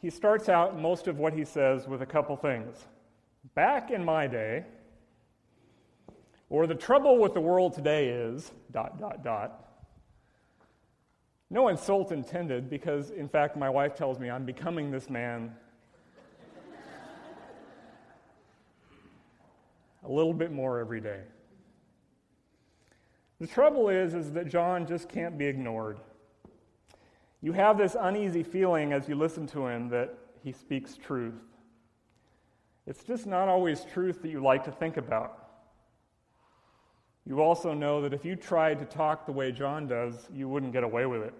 he 0.00 0.10
starts 0.10 0.48
out 0.48 0.78
most 0.78 1.08
of 1.08 1.18
what 1.18 1.32
he 1.32 1.44
says 1.44 1.88
with 1.88 2.02
a 2.02 2.06
couple 2.06 2.36
things. 2.36 2.86
Back 3.54 3.90
in 3.90 4.04
my 4.04 4.28
day, 4.28 4.64
or 6.52 6.66
the 6.66 6.74
trouble 6.74 7.16
with 7.16 7.32
the 7.32 7.40
world 7.40 7.72
today 7.72 8.08
is, 8.08 8.52
dot, 8.70 9.00
dot, 9.00 9.24
dot. 9.24 9.70
No 11.48 11.68
insult 11.68 12.12
intended, 12.12 12.68
because 12.68 13.08
in 13.08 13.26
fact, 13.26 13.56
my 13.56 13.70
wife 13.70 13.94
tells 13.94 14.18
me 14.18 14.28
I'm 14.28 14.44
becoming 14.44 14.90
this 14.90 15.08
man 15.08 15.56
a 20.04 20.12
little 20.12 20.34
bit 20.34 20.52
more 20.52 20.78
every 20.78 21.00
day. 21.00 21.20
The 23.40 23.46
trouble 23.46 23.88
is, 23.88 24.12
is 24.12 24.32
that 24.32 24.46
John 24.46 24.86
just 24.86 25.08
can't 25.08 25.38
be 25.38 25.46
ignored. 25.46 26.00
You 27.40 27.52
have 27.52 27.78
this 27.78 27.96
uneasy 27.98 28.42
feeling 28.42 28.92
as 28.92 29.08
you 29.08 29.14
listen 29.14 29.46
to 29.48 29.68
him 29.68 29.88
that 29.88 30.18
he 30.44 30.52
speaks 30.52 30.98
truth. 30.98 31.40
It's 32.86 33.04
just 33.04 33.26
not 33.26 33.48
always 33.48 33.86
truth 33.86 34.20
that 34.20 34.28
you 34.28 34.42
like 34.42 34.64
to 34.64 34.70
think 34.70 34.98
about. 34.98 35.41
You 37.24 37.40
also 37.40 37.72
know 37.72 38.02
that 38.02 38.12
if 38.12 38.24
you 38.24 38.34
tried 38.34 38.80
to 38.80 38.84
talk 38.84 39.26
the 39.26 39.32
way 39.32 39.52
John 39.52 39.86
does, 39.86 40.14
you 40.32 40.48
wouldn't 40.48 40.72
get 40.72 40.82
away 40.82 41.06
with 41.06 41.22
it. 41.22 41.34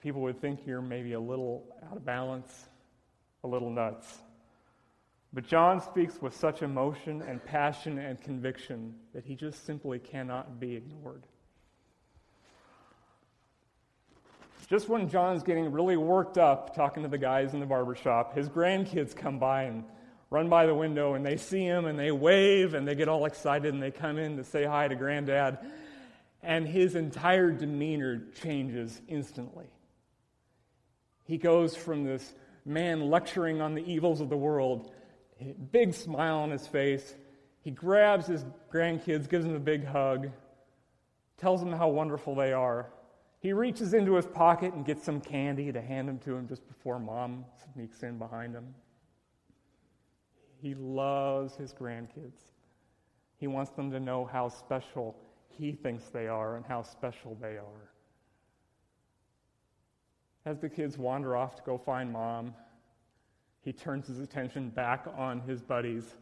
People 0.00 0.22
would 0.22 0.40
think 0.40 0.60
you're 0.66 0.82
maybe 0.82 1.12
a 1.12 1.20
little 1.20 1.64
out 1.90 1.96
of 1.96 2.04
balance, 2.04 2.68
a 3.42 3.48
little 3.48 3.70
nuts. 3.70 4.18
But 5.32 5.46
John 5.46 5.80
speaks 5.80 6.22
with 6.22 6.34
such 6.34 6.62
emotion 6.62 7.20
and 7.22 7.44
passion 7.44 7.98
and 7.98 8.20
conviction 8.20 8.94
that 9.12 9.24
he 9.24 9.34
just 9.34 9.66
simply 9.66 9.98
cannot 9.98 10.60
be 10.60 10.76
ignored. 10.76 11.24
Just 14.68 14.88
when 14.88 15.08
John's 15.08 15.42
getting 15.42 15.70
really 15.70 15.96
worked 15.96 16.38
up 16.38 16.74
talking 16.74 17.02
to 17.02 17.08
the 17.08 17.18
guys 17.18 17.52
in 17.52 17.60
the 17.60 17.66
barber 17.66 17.94
shop, 17.94 18.34
his 18.34 18.48
grandkids 18.48 19.14
come 19.14 19.38
by 19.38 19.64
and 19.64 19.84
run 20.34 20.48
by 20.48 20.66
the 20.66 20.74
window 20.74 21.14
and 21.14 21.24
they 21.24 21.36
see 21.36 21.62
him 21.62 21.84
and 21.84 21.96
they 21.96 22.10
wave 22.10 22.74
and 22.74 22.88
they 22.88 22.96
get 22.96 23.08
all 23.08 23.24
excited 23.24 23.72
and 23.72 23.80
they 23.80 23.92
come 23.92 24.18
in 24.18 24.36
to 24.36 24.42
say 24.42 24.64
hi 24.64 24.88
to 24.88 24.96
granddad. 24.96 25.56
And 26.42 26.66
his 26.66 26.96
entire 26.96 27.52
demeanor 27.52 28.20
changes 28.42 29.00
instantly. 29.06 29.68
He 31.22 31.38
goes 31.38 31.76
from 31.76 32.02
this 32.02 32.34
man 32.64 33.08
lecturing 33.08 33.60
on 33.60 33.74
the 33.74 33.84
evils 33.88 34.20
of 34.20 34.28
the 34.28 34.36
world, 34.36 34.90
big 35.70 35.94
smile 35.94 36.38
on 36.38 36.50
his 36.50 36.66
face. 36.66 37.14
He 37.60 37.70
grabs 37.70 38.26
his 38.26 38.44
grandkids, 38.72 39.28
gives 39.28 39.44
them 39.44 39.54
a 39.54 39.60
big 39.60 39.86
hug, 39.86 40.30
tells 41.38 41.60
them 41.60 41.72
how 41.72 41.88
wonderful 41.90 42.34
they 42.34 42.52
are. 42.52 42.90
He 43.38 43.52
reaches 43.52 43.94
into 43.94 44.16
his 44.16 44.26
pocket 44.26 44.74
and 44.74 44.84
gets 44.84 45.04
some 45.04 45.20
candy 45.20 45.70
to 45.70 45.80
hand 45.80 46.08
them 46.08 46.18
to 46.20 46.34
him 46.34 46.48
just 46.48 46.66
before 46.66 46.98
mom 46.98 47.44
sneaks 47.72 48.02
in 48.02 48.18
behind 48.18 48.52
him. 48.52 48.74
He 50.64 50.74
loves 50.74 51.56
his 51.56 51.74
grandkids. 51.74 52.40
He 53.36 53.46
wants 53.46 53.72
them 53.72 53.90
to 53.90 54.00
know 54.00 54.24
how 54.24 54.48
special 54.48 55.14
he 55.46 55.72
thinks 55.72 56.04
they 56.04 56.26
are 56.26 56.56
and 56.56 56.64
how 56.64 56.82
special 56.82 57.36
they 57.38 57.58
are. 57.58 57.90
As 60.46 60.60
the 60.60 60.70
kids 60.70 60.96
wander 60.96 61.36
off 61.36 61.54
to 61.56 61.62
go 61.66 61.76
find 61.76 62.10
mom, 62.10 62.54
he 63.60 63.74
turns 63.74 64.06
his 64.06 64.20
attention 64.20 64.70
back 64.70 65.06
on 65.18 65.40
his 65.40 65.60
buddies, 65.60 66.14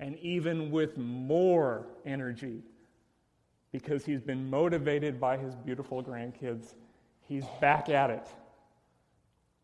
and 0.00 0.18
even 0.18 0.70
with 0.70 0.98
more 0.98 1.86
energy, 2.04 2.62
because 3.72 4.04
he's 4.04 4.20
been 4.20 4.50
motivated 4.50 5.18
by 5.18 5.38
his 5.38 5.54
beautiful 5.54 6.04
grandkids, 6.04 6.74
he's 7.22 7.46
back 7.62 7.88
at 7.88 8.10
it, 8.10 8.28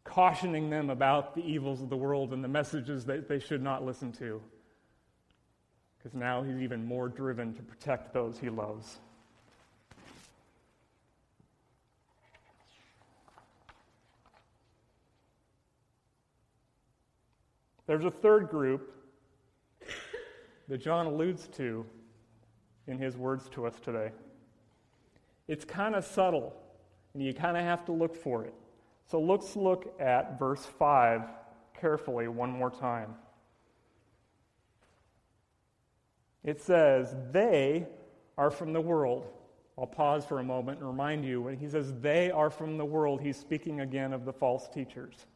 cautioning 0.05 0.71
them 0.71 0.91
about 0.91 1.35
the 1.35 1.43
evils 1.43 1.81
of 1.81 1.89
the 1.89 1.97
world 1.97 2.33
and 2.33 2.43
the 2.43 2.49
messages 2.49 3.05
that 3.07 3.29
they 3.29 3.39
should 3.39 3.63
not 3.63 3.85
listen 3.85 4.13
to. 4.13 4.41
Because 5.99 6.15
now 6.19 6.43
he's 6.43 6.59
even 6.59 6.85
more 6.85 7.09
driven 7.09 7.55
to 7.55 7.63
protect 7.63 8.13
those 8.13 8.39
he 8.39 8.51
loves. 8.51 8.99
There's 17.87 18.05
a 18.05 18.11
third 18.11 18.49
group 18.49 18.95
that 20.69 20.79
John 20.79 21.07
alludes 21.07 21.49
to 21.57 21.85
in 22.87 22.99
his 22.99 23.17
words 23.17 23.49
to 23.51 23.67
us 23.67 23.75
today. 23.85 24.11
It's 25.47 25.65
kind 25.65 25.95
of 25.95 26.05
subtle, 26.05 26.55
and 27.15 27.23
you 27.23 27.35
kind 27.35 27.57
of 27.57 27.65
have 27.65 27.85
to 27.87 27.93
look 27.93 28.17
for 28.17 28.45
it. 28.45 28.55
So 29.13 29.21
let's 29.21 29.57
look 29.57 29.95
at 30.01 30.39
verse 30.39 30.65
5 30.65 31.25
carefully 31.79 32.29
one 32.29 32.51
more 32.51 32.71
time. 32.71 33.15
It 36.43 36.63
says, 36.63 37.15
They 37.31 37.89
are 38.39 38.51
from 38.51 38.73
the 38.73 38.81
world. 38.81 39.27
I'll 39.77 39.87
pause 39.87 40.25
for 40.25 40.39
a 40.39 40.43
moment 40.43 40.79
and 40.79 40.89
remind 40.89 41.27
you 41.27 41.43
when 41.43 41.59
he 41.59 41.69
says 41.69 41.93
they 42.01 42.31
are 42.31 42.49
from 42.49 42.79
the 42.79 42.87
world, 42.87 43.21
he's 43.21 43.37
speaking 43.37 43.81
again 43.81 44.15
of 44.15 44.25
the 44.25 44.33
false 44.33 44.67
teachers. 44.67 45.27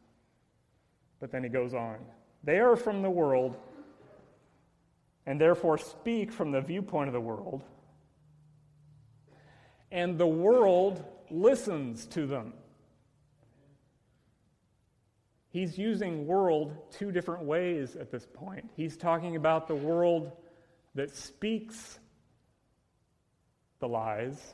But 1.19 1.31
then 1.31 1.43
he 1.43 1.49
goes 1.49 1.75
on. 1.75 1.97
They 2.43 2.57
are 2.57 2.75
from 2.75 3.03
the 3.03 3.11
world 3.11 3.57
and 5.27 5.39
therefore 5.39 5.77
speak 5.77 6.31
from 6.31 6.51
the 6.51 6.61
viewpoint 6.61 7.09
of 7.09 7.13
the 7.13 7.21
world. 7.21 7.61
And 9.91 10.17
the 10.17 10.25
world 10.25 11.05
listens 11.29 12.07
to 12.07 12.25
them. 12.25 12.53
He's 15.57 15.75
using 15.75 16.27
world 16.27 16.77
two 16.91 17.11
different 17.11 17.45
ways 17.45 17.95
at 17.95 18.11
this 18.11 18.27
point. 18.31 18.69
He's 18.75 18.95
talking 18.95 19.35
about 19.35 19.67
the 19.67 19.73
world 19.73 20.31
that 20.93 21.09
speaks 21.09 21.97
the 23.79 23.87
lies 23.87 24.53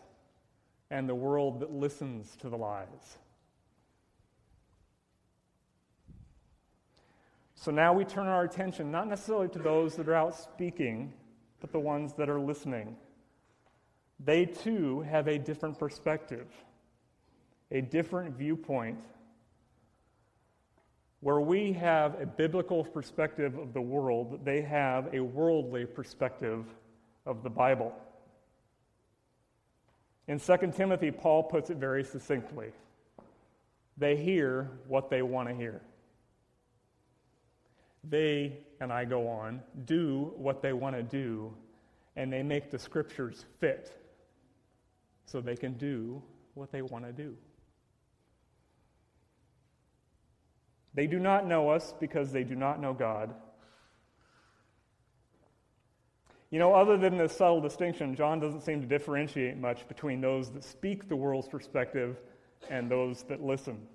and 0.89 1.09
the 1.09 1.13
world 1.13 1.59
that 1.59 1.73
listens 1.73 2.33
to 2.37 2.47
the 2.47 2.55
lies. 2.55 3.17
So 7.55 7.69
now 7.69 7.91
we 7.91 8.05
turn 8.05 8.27
our 8.27 8.45
attention 8.45 8.89
not 8.89 9.09
necessarily 9.09 9.49
to 9.49 9.59
those 9.59 9.97
that 9.97 10.07
are 10.07 10.15
out 10.15 10.33
speaking, 10.33 11.11
but 11.59 11.73
the 11.73 11.81
ones 11.81 12.13
that 12.13 12.29
are 12.29 12.39
listening. 12.39 12.95
They 14.23 14.45
too 14.45 15.01
have 15.01 15.27
a 15.27 15.37
different 15.37 15.77
perspective, 15.77 16.47
a 17.71 17.81
different 17.81 18.37
viewpoint. 18.37 19.03
Where 21.23 21.39
we 21.39 21.71
have 21.71 22.19
a 22.21 22.25
biblical 22.25 22.83
perspective 22.83 23.57
of 23.57 23.73
the 23.73 23.81
world, 23.81 24.43
they 24.43 24.61
have 24.61 25.13
a 25.13 25.21
worldly 25.21 25.85
perspective 25.85 26.65
of 27.25 27.43
the 27.43 27.49
Bible. 27.49 27.93
In 30.27 30.37
2 30.37 30.57
Timothy, 30.75 31.11
Paul 31.11 31.43
puts 31.43 31.69
it 31.69 31.77
very 31.77 32.03
succinctly 32.03 32.73
they 33.97 34.17
hear 34.17 34.69
what 34.87 35.09
they 35.09 35.21
want 35.21 35.47
to 35.47 35.55
hear. 35.55 35.81
They, 38.09 38.57
and 38.81 38.91
I 38.91 39.05
go 39.05 39.27
on, 39.29 39.61
do 39.85 40.33
what 40.35 40.61
they 40.61 40.73
want 40.73 40.95
to 40.95 41.03
do, 41.03 41.53
and 42.15 42.33
they 42.33 42.43
make 42.43 42.69
the 42.69 42.79
scriptures 42.79 43.45
fit 43.59 43.97
so 45.25 45.39
they 45.39 45.55
can 45.55 45.73
do 45.73 46.21
what 46.53 46.71
they 46.71 46.81
want 46.81 47.05
to 47.05 47.13
do. 47.13 47.35
They 50.93 51.07
do 51.07 51.19
not 51.19 51.47
know 51.47 51.69
us 51.69 51.93
because 51.99 52.31
they 52.31 52.43
do 52.43 52.55
not 52.55 52.79
know 52.79 52.93
God. 52.93 53.33
You 56.51 56.59
know, 56.59 56.75
other 56.75 56.97
than 56.97 57.17
this 57.17 57.35
subtle 57.35 57.61
distinction, 57.61 58.15
John 58.15 58.39
doesn't 58.39 58.61
seem 58.61 58.79
to 58.81 58.87
differentiate 58.87 59.57
much 59.57 59.87
between 59.87 60.21
those 60.21 60.51
that 60.51 60.63
speak 60.63 61.09
the 61.09 61.15
world's 61.15 61.47
perspective 61.47 62.17
and 62.69 62.91
those 62.91 63.23
that 63.23 63.41
listen. 63.41 63.87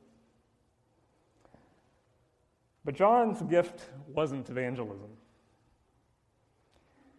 But 2.84 2.96
John's 2.96 3.40
gift 3.42 3.90
wasn't 4.08 4.50
evangelism. 4.50 5.10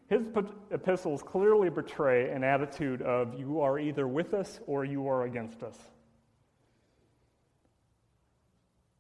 His 0.10 0.28
epistles 0.72 1.22
clearly 1.22 1.70
betray 1.70 2.32
an 2.32 2.44
attitude 2.44 3.02
of 3.04 3.40
you 3.40 3.62
are 3.62 3.80
either 3.80 4.08
with 4.08 4.34
us 4.34 4.60
or 4.66 4.84
you 4.84 5.08
are 5.08 5.24
against 5.24 5.62
us. 5.64 5.78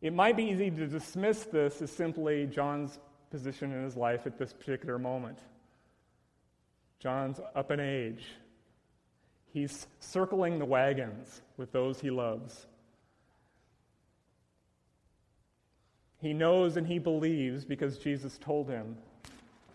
It 0.01 0.13
might 0.13 0.37
be 0.37 0.43
easy 0.43 0.71
to 0.71 0.87
dismiss 0.87 1.43
this 1.43 1.81
as 1.81 1.91
simply 1.91 2.45
John's 2.45 2.99
position 3.31 3.71
in 3.73 3.83
his 3.83 3.97
life 3.97 4.25
at 4.25 4.37
this 4.37 4.53
particular 4.53 4.97
moment. 4.97 5.39
John's 6.99 7.39
up 7.55 7.71
in 7.71 7.79
age. 7.79 8.25
He's 9.51 9.87
circling 9.99 10.59
the 10.59 10.65
wagons 10.65 11.41
with 11.57 11.71
those 11.71 11.99
he 11.99 12.11
loves. 12.11 12.67
He 16.21 16.33
knows 16.33 16.77
and 16.77 16.85
he 16.85 16.99
believes 16.99 17.65
because 17.65 17.97
Jesus 17.97 18.37
told 18.37 18.69
him 18.69 18.97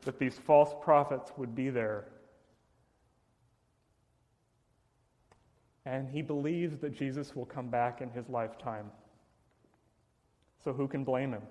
that 0.02 0.18
these 0.18 0.38
false 0.38 0.74
prophets 0.82 1.32
would 1.36 1.54
be 1.54 1.70
there. 1.70 2.04
And 5.86 6.08
he 6.08 6.22
believes 6.22 6.78
that 6.78 6.96
Jesus 6.96 7.34
will 7.34 7.46
come 7.46 7.68
back 7.68 8.00
in 8.00 8.10
his 8.10 8.28
lifetime. 8.28 8.90
So 10.64 10.72
who 10.72 10.88
can 10.88 11.04
blame 11.04 11.32
him? 11.32 11.42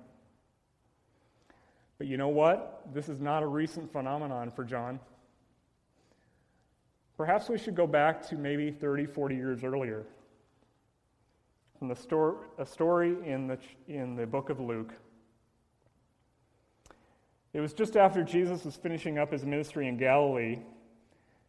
But 1.99 2.07
you 2.07 2.17
know 2.17 2.29
what? 2.29 2.81
This 2.93 3.07
is 3.07 3.21
not 3.21 3.43
a 3.43 3.47
recent 3.47 3.93
phenomenon 3.93 4.51
for 4.51 4.63
John. 4.63 4.99
Perhaps 7.15 7.47
we 7.47 7.59
should 7.59 7.75
go 7.75 7.85
back 7.85 8.27
to 8.29 8.35
maybe 8.35 8.71
30, 8.71 9.05
40 9.05 9.35
years 9.35 9.63
earlier 9.63 10.03
from 11.77 11.89
the 11.89 11.95
story, 11.95 12.37
a 12.57 12.65
story 12.65 13.15
in 13.25 13.47
the, 13.47 13.57
in 13.87 14.15
the 14.15 14.25
book 14.25 14.49
of 14.49 14.59
Luke. 14.59 14.93
It 17.53 17.59
was 17.59 17.73
just 17.73 17.95
after 17.95 18.23
Jesus 18.23 18.65
was 18.65 18.75
finishing 18.75 19.19
up 19.19 19.31
his 19.31 19.45
ministry 19.45 19.87
in 19.87 19.97
Galilee, 19.97 20.57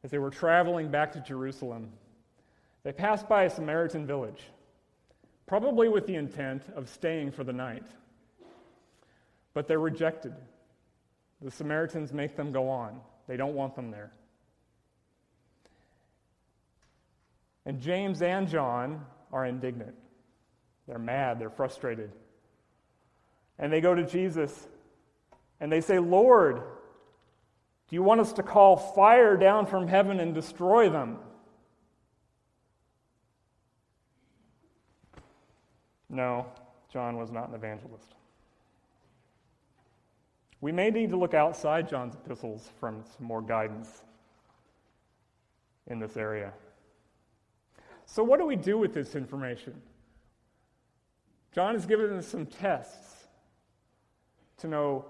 as 0.03 0.11
they 0.11 0.19
were 0.19 0.31
traveling 0.31 0.91
back 0.91 1.13
to 1.13 1.21
Jerusalem. 1.21 1.91
They 2.83 2.93
passed 2.93 3.27
by 3.27 3.45
a 3.45 3.51
Samaritan 3.51 4.07
village, 4.07 4.43
probably 5.47 5.89
with 5.89 6.07
the 6.07 6.15
intent 6.15 6.63
of 6.75 6.89
staying 6.89 7.33
for 7.33 7.45
the 7.45 7.53
night. 7.53 7.85
But 9.53 9.69
they're 9.69 9.79
rejected. 9.79 10.35
The 11.41 11.51
Samaritans 11.51 12.13
make 12.13 12.37
them 12.37 12.53
go 12.53 12.69
on, 12.69 13.01
they 13.29 13.37
don't 13.37 13.55
want 13.55 13.77
them 13.77 13.91
there. 13.91 14.11
And 17.67 17.81
James 17.81 18.21
and 18.21 18.49
John 18.49 19.05
are 19.33 19.47
indignant. 19.47 19.95
They're 20.87 20.99
mad, 20.99 21.39
they're 21.39 21.51
frustrated. 21.51 22.11
And 23.59 23.73
they 23.73 23.81
go 23.81 23.95
to 23.95 24.05
Jesus 24.05 24.69
and 25.61 25.73
they 25.73 25.81
say, 25.81 25.99
Lord, 25.99 26.57
do 26.57 27.97
you 27.97 28.03
want 28.03 28.21
us 28.21 28.33
to 28.35 28.43
call 28.43 28.77
fire 28.77 29.37
down 29.37 29.67
from 29.67 29.89
heaven 29.89 30.21
and 30.21 30.35
destroy 30.35 30.91
them? 30.91 31.19
No, 36.15 36.47
John 36.93 37.17
was 37.17 37.33
not 37.33 37.49
an 37.49 37.57
evangelist. 37.57 38.15
We 40.61 40.71
may 40.71 40.89
need 40.91 41.11
to 41.11 41.17
look 41.17 41.35
outside 41.35 41.89
John's 41.89 42.15
epistles 42.15 42.71
for 42.79 42.95
some 43.17 43.27
more 43.27 43.43
guidance 43.43 44.05
in 45.89 45.99
this 45.99 46.17
area. 46.17 46.53
So, 48.07 48.23
what 48.23 48.39
do 48.39 48.47
we 48.47 48.55
do 48.55 48.79
with 48.79 48.95
this 48.95 49.17
information? 49.17 49.75
John 51.53 51.75
has 51.75 51.85
given 51.85 52.17
us 52.17 52.29
some 52.29 52.47
tests 52.47 53.27
to 54.59 54.69
know 54.69 55.05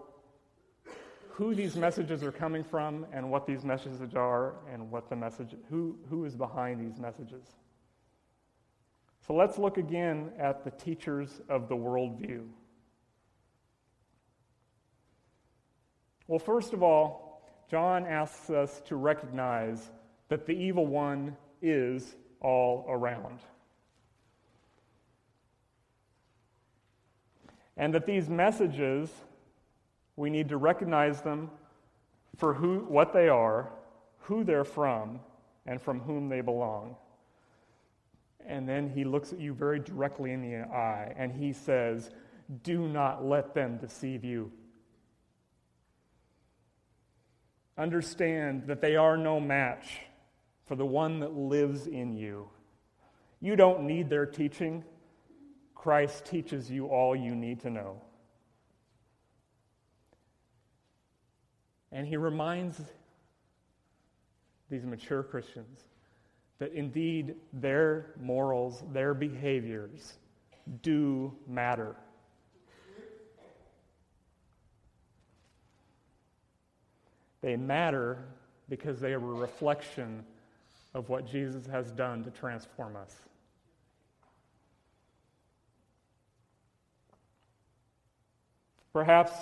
who 1.28 1.54
these 1.54 1.76
messages 1.76 2.22
are 2.22 2.32
coming 2.32 2.64
from 2.64 3.04
and 3.12 3.30
what 3.30 3.46
these 3.46 3.62
messages 3.62 4.00
are 4.14 4.54
and 4.72 4.90
what 4.90 5.10
the 5.10 5.16
message 5.16 5.54
who, 5.68 5.98
who 6.08 6.24
is 6.24 6.34
behind 6.34 6.80
these 6.80 6.98
messages. 6.98 7.44
So 9.26 9.32
let's 9.32 9.56
look 9.56 9.78
again 9.78 10.32
at 10.38 10.64
the 10.64 10.70
teachers 10.70 11.40
of 11.48 11.68
the 11.68 11.76
worldview. 11.76 12.46
Well, 16.26 16.38
first 16.38 16.74
of 16.74 16.82
all, 16.82 17.42
John 17.70 18.04
asks 18.04 18.50
us 18.50 18.82
to 18.86 18.96
recognize 18.96 19.90
that 20.28 20.44
the 20.44 20.52
evil 20.52 20.86
one 20.86 21.36
is 21.62 22.16
all 22.40 22.84
around. 22.86 23.38
And 27.78 27.94
that 27.94 28.04
these 28.04 28.28
messages, 28.28 29.10
we 30.16 30.28
need 30.28 30.50
to 30.50 30.58
recognize 30.58 31.22
them 31.22 31.50
for 32.36 32.52
who, 32.52 32.80
what 32.80 33.14
they 33.14 33.28
are, 33.28 33.70
who 34.20 34.44
they're 34.44 34.64
from, 34.64 35.18
and 35.66 35.80
from 35.80 36.00
whom 36.00 36.28
they 36.28 36.42
belong. 36.42 36.96
And 38.46 38.68
then 38.68 38.90
he 38.90 39.04
looks 39.04 39.32
at 39.32 39.40
you 39.40 39.54
very 39.54 39.78
directly 39.78 40.32
in 40.32 40.42
the 40.42 40.56
eye 40.56 41.14
and 41.16 41.32
he 41.32 41.52
says, 41.52 42.10
Do 42.62 42.86
not 42.88 43.24
let 43.24 43.54
them 43.54 43.78
deceive 43.78 44.24
you. 44.24 44.52
Understand 47.76 48.64
that 48.66 48.80
they 48.80 48.96
are 48.96 49.16
no 49.16 49.40
match 49.40 50.00
for 50.66 50.76
the 50.76 50.86
one 50.86 51.20
that 51.20 51.32
lives 51.32 51.86
in 51.86 52.14
you. 52.14 52.48
You 53.40 53.56
don't 53.56 53.86
need 53.86 54.08
their 54.08 54.26
teaching. 54.26 54.84
Christ 55.74 56.24
teaches 56.24 56.70
you 56.70 56.86
all 56.86 57.16
you 57.16 57.34
need 57.34 57.60
to 57.60 57.70
know. 57.70 58.00
And 61.92 62.06
he 62.06 62.16
reminds 62.16 62.80
these 64.70 64.84
mature 64.84 65.22
Christians 65.22 65.80
that 66.58 66.72
indeed 66.72 67.34
their 67.52 68.14
morals, 68.20 68.82
their 68.92 69.14
behaviors 69.14 70.14
do 70.82 71.32
matter. 71.46 71.96
They 77.42 77.56
matter 77.56 78.24
because 78.68 79.00
they 79.00 79.12
are 79.12 79.16
a 79.16 79.18
reflection 79.18 80.24
of 80.94 81.08
what 81.08 81.26
Jesus 81.26 81.66
has 81.66 81.90
done 81.90 82.24
to 82.24 82.30
transform 82.30 82.96
us. 82.96 83.14
Perhaps 88.94 89.32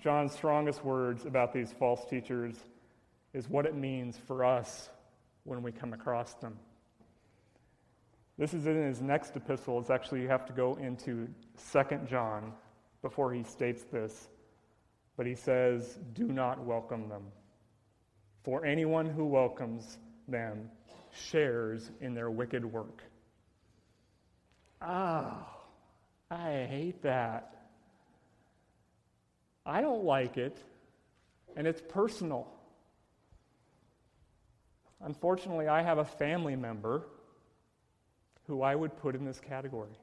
John's 0.00 0.32
strongest 0.32 0.82
words 0.84 1.26
about 1.26 1.52
these 1.52 1.70
false 1.78 2.02
teachers 2.08 2.56
is 3.34 3.48
what 3.48 3.66
it 3.66 3.76
means 3.76 4.16
for 4.26 4.42
us 4.42 4.88
when 5.44 5.62
we 5.62 5.72
come 5.72 5.92
across 5.92 6.34
them. 6.34 6.56
This 8.38 8.54
is 8.54 8.66
in 8.66 8.82
his 8.82 9.02
next 9.02 9.36
epistle. 9.36 9.78
It's 9.78 9.90
actually, 9.90 10.22
you 10.22 10.28
have 10.28 10.46
to 10.46 10.52
go 10.52 10.76
into 10.76 11.28
2 11.72 11.82
John 12.08 12.52
before 13.02 13.32
he 13.32 13.42
states 13.42 13.84
this. 13.92 14.28
But 15.16 15.26
he 15.26 15.34
says, 15.34 15.98
Do 16.14 16.26
not 16.26 16.64
welcome 16.64 17.08
them. 17.08 17.24
For 18.42 18.64
anyone 18.64 19.08
who 19.08 19.26
welcomes 19.26 19.98
them 20.26 20.70
shares 21.12 21.90
in 22.00 22.14
their 22.14 22.30
wicked 22.30 22.64
work. 22.64 23.02
Oh, 24.80 25.46
I 26.30 26.66
hate 26.68 27.02
that. 27.02 27.68
I 29.64 29.80
don't 29.80 30.04
like 30.04 30.38
it, 30.38 30.56
and 31.56 31.66
it's 31.66 31.82
personal. 31.88 32.48
Unfortunately, 35.02 35.68
I 35.68 35.82
have 35.82 35.98
a 35.98 36.04
family 36.04 36.56
member 36.56 37.02
who 38.46 38.62
I 38.62 38.74
would 38.74 38.96
put 38.96 39.14
in 39.14 39.24
this 39.24 39.40
category. 39.40 39.98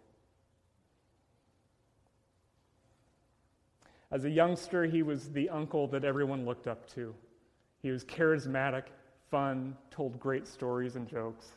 As 4.12 4.26
a 4.26 4.30
youngster, 4.30 4.86
he 4.86 5.04
was 5.04 5.30
the 5.30 5.50
uncle 5.50 5.88
that 5.90 6.04
everyone 6.04 6.46
looked 6.46 6.68
up 6.68 6.90
to. 6.94 7.14
He 7.82 7.92
was 7.92 8.04
charismatic, 8.04 8.86
fun, 9.30 9.78
told 9.92 10.20
great 10.20 10.48
stories 10.48 10.96
and 10.96 11.08
jokes. 11.08 11.48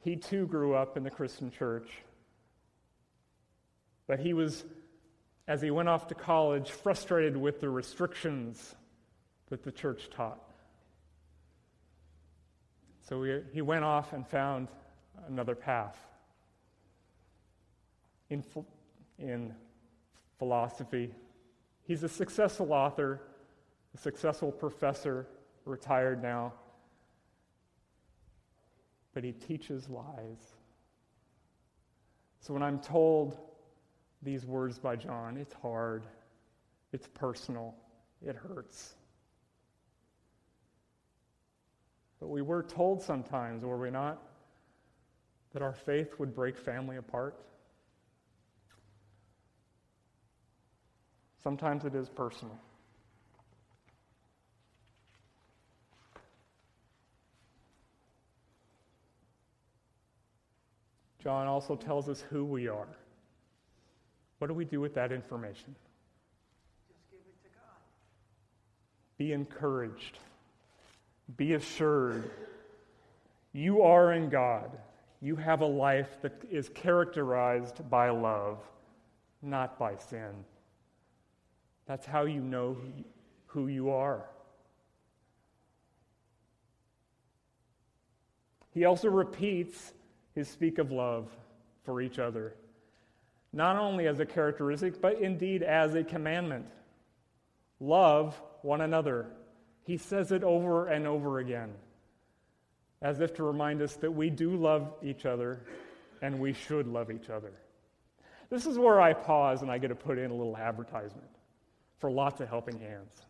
He 0.00 0.16
too 0.16 0.46
grew 0.46 0.74
up 0.74 0.96
in 0.96 1.04
the 1.04 1.10
Christian 1.10 1.50
church, 1.50 1.88
but 4.06 4.18
he 4.18 4.34
was, 4.34 4.64
as 5.48 5.62
he 5.62 5.70
went 5.70 5.88
off 5.88 6.08
to 6.08 6.14
college, 6.14 6.70
frustrated 6.70 7.36
with 7.36 7.60
the 7.60 7.70
restrictions 7.70 8.74
that 9.48 9.62
the 9.62 9.72
church 9.72 10.10
taught. 10.10 10.51
So 13.12 13.22
he, 13.24 13.40
he 13.52 13.60
went 13.60 13.84
off 13.84 14.14
and 14.14 14.26
found 14.26 14.68
another 15.28 15.54
path. 15.54 15.98
In, 18.30 18.42
in 19.18 19.54
philosophy, 20.38 21.14
he's 21.82 22.04
a 22.04 22.08
successful 22.08 22.72
author 22.72 23.20
a 23.94 23.98
successful 23.98 24.50
professor, 24.50 25.26
retired 25.66 26.22
now, 26.22 26.54
but 29.12 29.22
he 29.22 29.32
teaches 29.32 29.90
lies. 29.90 30.54
So 32.40 32.54
when 32.54 32.62
I'm 32.62 32.78
told 32.78 33.36
these 34.22 34.46
words 34.46 34.78
by 34.78 34.96
John, 34.96 35.36
it's 35.36 35.52
hard, 35.52 36.04
it's 36.94 37.08
personal, 37.08 37.74
it 38.24 38.36
hurts. 38.36 38.94
But 42.22 42.28
we 42.28 42.40
were 42.40 42.62
told 42.62 43.02
sometimes, 43.02 43.64
were 43.64 43.76
we 43.76 43.90
not, 43.90 44.22
that 45.52 45.60
our 45.60 45.72
faith 45.72 46.20
would 46.20 46.36
break 46.36 46.56
family 46.56 46.96
apart? 46.96 47.34
Sometimes 51.42 51.84
it 51.84 51.96
is 51.96 52.08
personal. 52.08 52.56
John 61.20 61.48
also 61.48 61.74
tells 61.74 62.08
us 62.08 62.20
who 62.30 62.44
we 62.44 62.68
are. 62.68 62.86
What 64.38 64.46
do 64.46 64.54
we 64.54 64.64
do 64.64 64.80
with 64.80 64.94
that 64.94 65.10
information? 65.10 65.74
Just 66.86 67.10
give 67.10 67.18
it 67.18 67.42
to 67.42 67.48
God. 67.48 67.80
Be 69.18 69.32
encouraged. 69.32 70.20
Be 71.36 71.54
assured. 71.54 72.30
You 73.52 73.82
are 73.82 74.12
in 74.12 74.28
God. 74.28 74.70
You 75.20 75.36
have 75.36 75.60
a 75.60 75.66
life 75.66 76.18
that 76.22 76.42
is 76.50 76.68
characterized 76.68 77.88
by 77.88 78.10
love, 78.10 78.58
not 79.40 79.78
by 79.78 79.96
sin. 79.96 80.44
That's 81.86 82.06
how 82.06 82.22
you 82.22 82.40
know 82.40 82.76
who 83.46 83.68
you 83.68 83.90
are. 83.90 84.24
He 88.70 88.84
also 88.84 89.08
repeats 89.10 89.92
his 90.34 90.48
speak 90.48 90.78
of 90.78 90.90
love 90.90 91.28
for 91.84 92.00
each 92.00 92.18
other, 92.18 92.54
not 93.52 93.76
only 93.76 94.06
as 94.06 94.18
a 94.18 94.26
characteristic, 94.26 95.00
but 95.00 95.20
indeed 95.20 95.62
as 95.62 95.94
a 95.94 96.02
commandment. 96.02 96.66
Love 97.80 98.40
one 98.62 98.80
another. 98.80 99.26
He 99.84 99.96
says 99.96 100.32
it 100.32 100.44
over 100.44 100.86
and 100.86 101.06
over 101.06 101.38
again, 101.38 101.72
as 103.00 103.20
if 103.20 103.34
to 103.34 103.42
remind 103.42 103.82
us 103.82 103.94
that 103.96 104.10
we 104.10 104.30
do 104.30 104.56
love 104.56 104.94
each 105.02 105.26
other 105.26 105.60
and 106.20 106.38
we 106.38 106.52
should 106.52 106.86
love 106.86 107.10
each 107.10 107.28
other. 107.30 107.52
This 108.48 108.66
is 108.66 108.78
where 108.78 109.00
I 109.00 109.12
pause 109.12 109.62
and 109.62 109.70
I 109.70 109.78
get 109.78 109.88
to 109.88 109.94
put 109.94 110.18
in 110.18 110.30
a 110.30 110.34
little 110.34 110.56
advertisement 110.56 111.28
for 111.98 112.10
lots 112.10 112.40
of 112.40 112.48
helping 112.48 112.78
hands. 112.78 113.22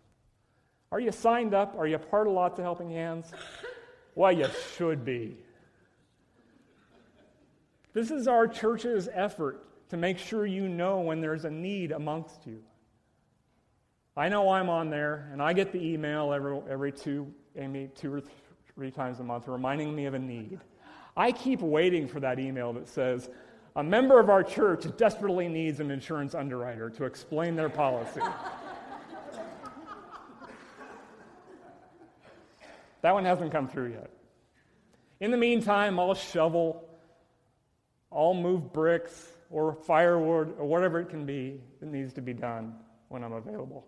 Are 0.91 1.01
you 1.01 1.11
signed 1.11 1.55
up? 1.55 1.75
Are 1.79 1.87
you 1.87 1.97
part 1.97 2.27
of 2.27 2.35
lots 2.35 2.59
of 2.59 2.65
helping 2.65 2.91
hands? 2.91 3.33
Well, 4.15 4.33
you 4.33 4.47
should 4.77 5.05
be. 5.05 5.39
This 7.95 8.11
is 8.11 8.29
our 8.29 8.47
church's 8.47 9.09
effort 9.13 9.65
to 9.91 9.97
make 9.97 10.19
sure 10.19 10.45
you 10.47 10.69
know 10.69 11.01
when 11.01 11.21
there's 11.21 11.45
a 11.45 11.51
need 11.51 11.93
amongst 11.93 12.47
you. 12.47 12.63
I 14.17 14.29
know 14.29 14.51
I'm 14.51 14.69
on 14.69 14.91
there, 14.91 15.31
and 15.33 15.41
I 15.41 15.53
get 15.55 15.73
the 15.73 15.83
email 15.83 16.33
every, 16.33 16.61
every 16.69 16.93
two, 16.93 17.33
maybe 17.55 17.89
two 17.95 18.13
or 18.13 18.23
three 18.75 18.91
times 18.91 19.21
a 19.21 19.25
month 19.25 19.49
reminding 19.49 19.95
me 19.95 20.05
of 20.07 20.15
a 20.15 20.19
need. 20.19 20.59
I 21.17 21.33
keep 21.33 21.61
waiting 21.61 22.07
for 22.07 22.21
that 22.21 22.39
email 22.39 22.73
that 22.75 22.89
says, 22.89 23.31
a 23.75 23.83
member 23.83 24.21
of 24.21 24.29
our 24.29 24.45
church 24.45 24.85
desperately 24.99 25.49
needs 25.49 25.81
an 25.81 25.91
insurance 25.91 26.35
underwriter 26.35 26.91
to 26.91 27.05
explain 27.05 27.57
their 27.57 27.71
policy. 27.71 28.21
that 33.01 33.13
one 33.15 33.25
hasn't 33.25 33.51
come 33.51 33.67
through 33.67 33.93
yet. 33.93 34.11
In 35.21 35.31
the 35.31 35.39
meantime, 35.39 35.99
I'll 35.99 36.15
shovel 36.15 36.89
I'll 38.15 38.35
move 38.35 38.73
bricks 38.73 39.29
or 39.51 39.75
firewood 39.75 40.55
or 40.59 40.67
whatever 40.67 41.01
it 41.01 41.09
can 41.09 41.25
be 41.25 41.61
that 41.81 41.87
needs 41.87 42.13
to 42.15 42.21
be 42.21 42.35
done 42.35 42.75
when 43.09 43.25
I'm 43.25 43.33
available. 43.33 43.87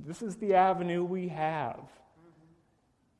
This 0.00 0.22
is 0.22 0.36
the 0.36 0.54
avenue 0.54 1.04
we 1.04 1.28
have. 1.28 1.80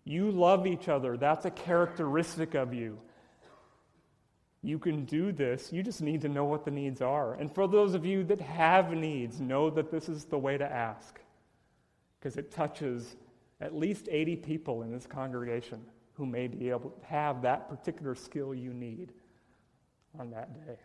You 0.05 0.31
love 0.31 0.67
each 0.67 0.89
other. 0.89 1.17
That's 1.17 1.45
a 1.45 1.51
characteristic 1.51 2.55
of 2.55 2.73
you. 2.73 2.99
You 4.63 4.79
can 4.79 5.05
do 5.05 5.33
this. 5.33 5.73
You 5.73 5.83
just 5.83 6.01
need 6.01 6.23
to 6.23 6.29
know 6.29 6.45
what 6.45 6.65
the 6.65 6.71
needs 6.71 7.01
are. 7.03 7.35
And 7.35 7.55
for 7.55 7.69
those 7.69 7.95
of 7.95 8.05
you 8.05 8.25
that 8.25 8.41
have 8.41 8.91
needs, 8.93 9.41
know 9.41 9.71
that 9.71 9.91
this 9.91 10.09
is 10.09 10.25
the 10.25 10.39
way 10.39 10.57
to 10.59 10.65
ask 10.65 11.21
because 12.19 12.37
it 12.37 12.51
touches 12.51 13.17
at 13.61 13.75
least 13.75 14.09
80 14.11 14.37
people 14.37 14.83
in 14.83 14.91
this 14.91 15.07
congregation 15.07 15.81
who 16.15 16.27
may 16.27 16.49
be 16.49 16.71
able 16.71 16.91
to 16.91 17.07
have 17.07 17.43
that 17.43 17.69
particular 17.69 18.15
skill 18.15 18.55
you 18.55 18.73
need 18.73 19.13
on 20.19 20.31
that 20.31 20.67
day. 20.67 20.77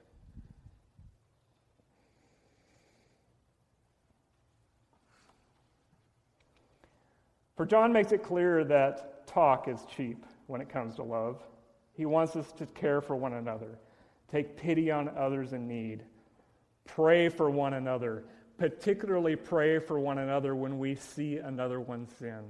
For 7.56 7.66
John 7.66 7.94
makes 7.94 8.12
it 8.12 8.24
clear 8.24 8.64
that 8.66 9.28
talk 9.28 9.68
is 9.68 9.80
cheap 9.96 10.26
when 10.48 10.62
it 10.62 10.70
comes 10.70 10.96
to 10.96 11.04
love. 11.04 11.42
He 11.94 12.06
wants 12.06 12.36
us 12.36 12.52
to 12.54 12.66
care 12.68 13.02
for 13.02 13.16
one 13.16 13.34
another, 13.34 13.78
take 14.32 14.58
pity 14.58 14.90
on 14.90 15.10
others 15.10 15.54
in 15.54 15.68
need, 15.68 16.04
pray 16.86 17.30
for 17.30 17.50
one 17.50 17.76
another, 17.76 18.26
particularly 18.58 19.36
pray 19.36 19.78
for 19.80 20.00
one 20.00 20.18
another 20.18 20.56
when 20.56 20.80
we 20.80 20.96
see 20.96 21.38
another 21.38 21.80
one 21.80 22.08
sin. 22.20 22.44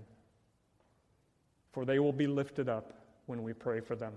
For 1.73 1.85
they 1.85 1.99
will 1.99 2.13
be 2.13 2.27
lifted 2.27 2.69
up 2.69 2.93
when 3.25 3.43
we 3.43 3.51
pray 3.51 3.81
for 3.81 3.95
them. 3.95 4.13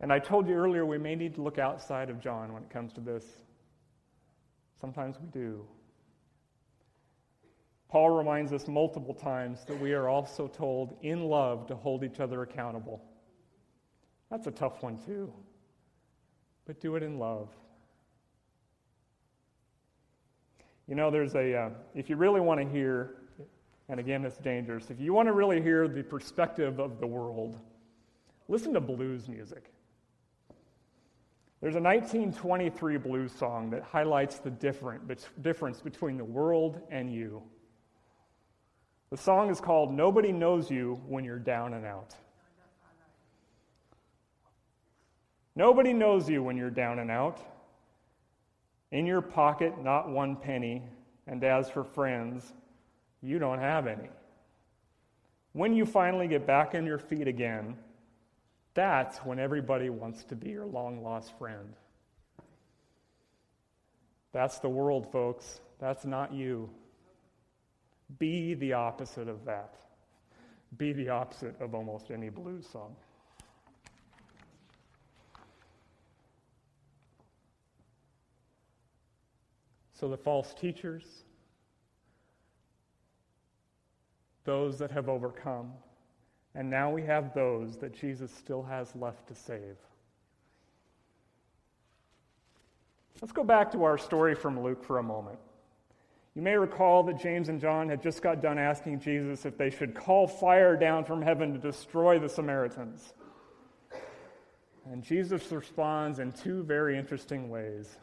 And 0.00 0.10
I 0.10 0.18
told 0.18 0.48
you 0.48 0.54
earlier 0.54 0.86
we 0.86 0.96
may 0.96 1.14
need 1.14 1.34
to 1.34 1.42
look 1.42 1.58
outside 1.58 2.08
of 2.08 2.20
John 2.20 2.54
when 2.54 2.62
it 2.62 2.70
comes 2.70 2.94
to 2.94 3.00
this. 3.02 3.24
Sometimes 4.80 5.16
we 5.20 5.26
do. 5.26 5.66
Paul 7.90 8.10
reminds 8.10 8.52
us 8.52 8.68
multiple 8.68 9.12
times 9.12 9.64
that 9.64 9.78
we 9.80 9.92
are 9.94 10.08
also 10.08 10.46
told 10.46 10.96
in 11.02 11.24
love 11.24 11.66
to 11.66 11.74
hold 11.74 12.04
each 12.04 12.20
other 12.20 12.42
accountable. 12.42 13.02
That's 14.30 14.46
a 14.46 14.52
tough 14.52 14.80
one, 14.80 14.96
too. 14.96 15.32
But 16.66 16.78
do 16.78 16.94
it 16.94 17.02
in 17.02 17.18
love. 17.18 17.48
You 20.86 20.94
know, 20.94 21.10
there's 21.10 21.34
a, 21.34 21.56
uh, 21.56 21.70
if 21.96 22.08
you 22.08 22.14
really 22.14 22.40
want 22.40 22.60
to 22.60 22.68
hear, 22.68 23.16
and 23.88 23.98
again, 23.98 24.24
it's 24.24 24.38
dangerous, 24.38 24.90
if 24.90 25.00
you 25.00 25.12
want 25.12 25.26
to 25.26 25.32
really 25.32 25.60
hear 25.60 25.88
the 25.88 26.04
perspective 26.04 26.78
of 26.78 27.00
the 27.00 27.06
world, 27.08 27.58
listen 28.46 28.72
to 28.74 28.80
blues 28.80 29.28
music. 29.28 29.72
There's 31.60 31.74
a 31.74 31.80
1923 31.80 32.98
blues 32.98 33.32
song 33.32 33.68
that 33.70 33.82
highlights 33.82 34.38
the 34.38 34.50
difference 34.50 35.80
between 35.80 36.16
the 36.16 36.24
world 36.24 36.80
and 36.90 37.12
you. 37.12 37.42
The 39.10 39.16
song 39.16 39.50
is 39.50 39.60
called 39.60 39.92
Nobody 39.92 40.30
Knows 40.30 40.70
You 40.70 41.00
When 41.08 41.24
You're 41.24 41.40
Down 41.40 41.74
and 41.74 41.84
Out. 41.84 42.14
Nobody 45.56 45.92
knows 45.92 46.28
you 46.30 46.42
when 46.42 46.56
you're 46.56 46.70
down 46.70 47.00
and 47.00 47.10
out. 47.10 47.40
In 48.92 49.04
your 49.04 49.20
pocket, 49.20 49.82
not 49.82 50.08
one 50.08 50.36
penny, 50.36 50.82
and 51.26 51.42
as 51.42 51.68
for 51.68 51.84
friends, 51.84 52.52
you 53.20 53.38
don't 53.38 53.58
have 53.58 53.86
any. 53.86 54.08
When 55.52 55.74
you 55.74 55.84
finally 55.84 56.28
get 56.28 56.46
back 56.46 56.74
on 56.74 56.86
your 56.86 56.98
feet 56.98 57.26
again, 57.26 57.76
that's 58.74 59.18
when 59.18 59.38
everybody 59.38 59.90
wants 59.90 60.22
to 60.24 60.36
be 60.36 60.50
your 60.50 60.66
long 60.66 61.02
lost 61.02 61.36
friend. 61.36 61.74
That's 64.32 64.60
the 64.60 64.68
world, 64.68 65.10
folks. 65.10 65.60
That's 65.80 66.04
not 66.04 66.32
you. 66.32 66.70
Be 68.18 68.54
the 68.54 68.72
opposite 68.72 69.28
of 69.28 69.44
that. 69.44 69.74
Be 70.76 70.92
the 70.92 71.08
opposite 71.08 71.60
of 71.60 71.74
almost 71.74 72.10
any 72.10 72.28
blues 72.28 72.66
song. 72.66 72.94
So 79.92 80.08
the 80.08 80.16
false 80.16 80.54
teachers, 80.54 81.04
those 84.44 84.78
that 84.78 84.90
have 84.90 85.10
overcome, 85.10 85.72
and 86.54 86.70
now 86.70 86.90
we 86.90 87.02
have 87.02 87.34
those 87.34 87.76
that 87.76 87.92
Jesus 87.92 88.32
still 88.32 88.62
has 88.62 88.96
left 88.96 89.28
to 89.28 89.34
save. 89.34 89.76
Let's 93.20 93.32
go 93.32 93.44
back 93.44 93.70
to 93.72 93.84
our 93.84 93.98
story 93.98 94.34
from 94.34 94.62
Luke 94.62 94.82
for 94.82 94.98
a 94.98 95.02
moment. 95.02 95.38
You 96.34 96.42
may 96.42 96.56
recall 96.56 97.02
that 97.04 97.18
James 97.20 97.48
and 97.48 97.60
John 97.60 97.88
had 97.88 98.02
just 98.02 98.22
got 98.22 98.40
done 98.40 98.58
asking 98.58 99.00
Jesus 99.00 99.44
if 99.44 99.58
they 99.58 99.70
should 99.70 99.94
call 99.94 100.28
fire 100.28 100.76
down 100.76 101.04
from 101.04 101.22
heaven 101.22 101.52
to 101.52 101.58
destroy 101.58 102.18
the 102.18 102.28
Samaritans. 102.28 103.12
And 104.90 105.02
Jesus 105.02 105.50
responds 105.50 106.20
in 106.20 106.32
two 106.32 106.62
very 106.62 106.96
interesting 106.96 107.50
ways. 107.50 107.96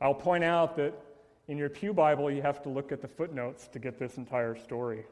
I'll 0.00 0.14
point 0.14 0.42
out 0.42 0.76
that 0.76 0.92
in 1.46 1.56
your 1.56 1.68
Pew 1.68 1.92
Bible, 1.92 2.30
you 2.30 2.42
have 2.42 2.62
to 2.62 2.68
look 2.68 2.90
at 2.90 3.00
the 3.00 3.08
footnotes 3.08 3.68
to 3.68 3.78
get 3.78 3.98
this 3.98 4.16
entire 4.16 4.56
story. 4.56 5.04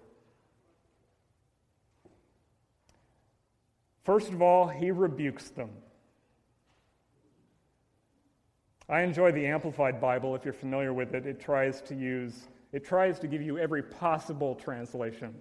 First 4.05 4.31
of 4.31 4.43
all, 4.43 4.67
he 4.67 4.91
rebukes 4.91 5.51
them. 5.51 5.71
I 8.93 9.01
enjoy 9.01 9.33
the 9.33 9.47
Amplified 9.47 10.03
Bible. 10.03 10.35
If 10.35 10.45
you're 10.45 10.53
familiar 10.53 10.93
with 10.93 11.15
it, 11.15 11.25
it 11.25 11.41
tries 11.41 11.81
to 11.83 11.95
use, 11.95 12.49
it 12.73 12.85
tries 12.85 13.19
to 13.21 13.27
give 13.27 13.41
you 13.41 13.59
every 13.59 13.83
possible 13.83 14.55
translation. 14.55 15.35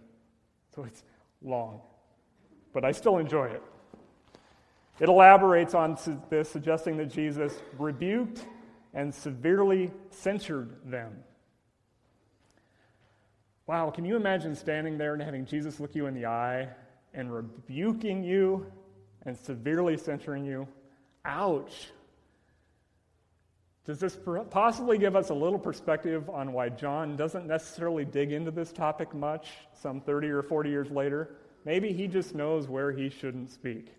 So 0.73 0.85
it's 0.85 1.03
long, 1.41 1.81
but 2.71 2.85
I 2.85 2.93
still 2.93 3.17
enjoy 3.17 3.47
it. 3.47 3.61
It 5.01 5.09
elaborates 5.09 5.73
on 5.73 5.97
this, 6.29 6.49
suggesting 6.49 6.95
that 6.97 7.07
Jesus 7.07 7.53
rebuked 7.77 8.45
and 8.93 9.13
severely 9.13 9.91
censured 10.11 10.89
them. 10.89 11.11
Wow, 13.67 13.89
can 13.89 14.05
you 14.05 14.15
imagine 14.15 14.55
standing 14.55 14.97
there 14.97 15.13
and 15.13 15.21
having 15.21 15.45
Jesus 15.45 15.81
look 15.81 15.93
you 15.93 16.05
in 16.05 16.13
the 16.13 16.25
eye 16.25 16.69
and 17.13 17.33
rebuking 17.33 18.23
you 18.23 18.71
and 19.25 19.37
severely 19.37 19.97
censuring 19.97 20.45
you? 20.45 20.69
Ouch. 21.25 21.87
Does 23.85 23.99
this 23.99 24.17
possibly 24.51 24.99
give 24.99 25.15
us 25.15 25.29
a 25.29 25.33
little 25.33 25.57
perspective 25.57 26.29
on 26.29 26.53
why 26.53 26.69
John 26.69 27.15
doesn't 27.15 27.47
necessarily 27.47 28.05
dig 28.05 28.31
into 28.31 28.51
this 28.51 28.71
topic 28.71 29.13
much 29.15 29.47
some 29.73 30.01
30 30.01 30.29
or 30.29 30.43
40 30.43 30.69
years 30.69 30.91
later? 30.91 31.35
Maybe 31.65 31.91
he 31.91 32.07
just 32.07 32.35
knows 32.35 32.67
where 32.67 32.91
he 32.91 33.09
shouldn't 33.09 33.49
speak. 33.49 33.95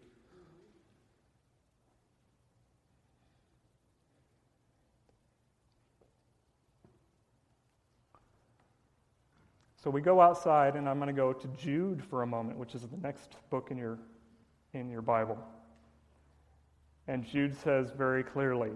So 9.82 9.90
we 9.90 10.00
go 10.00 10.20
outside, 10.20 10.76
and 10.76 10.88
I'm 10.88 10.98
going 10.98 11.08
to 11.08 11.12
go 11.12 11.32
to 11.32 11.48
Jude 11.58 12.04
for 12.04 12.22
a 12.22 12.26
moment, 12.26 12.56
which 12.56 12.76
is 12.76 12.82
the 12.82 12.96
next 12.98 13.34
book 13.50 13.72
in 13.72 13.76
your, 13.76 13.98
in 14.74 14.88
your 14.88 15.02
Bible. 15.02 15.36
And 17.08 17.26
Jude 17.26 17.56
says 17.56 17.90
very 17.90 18.22
clearly 18.22 18.70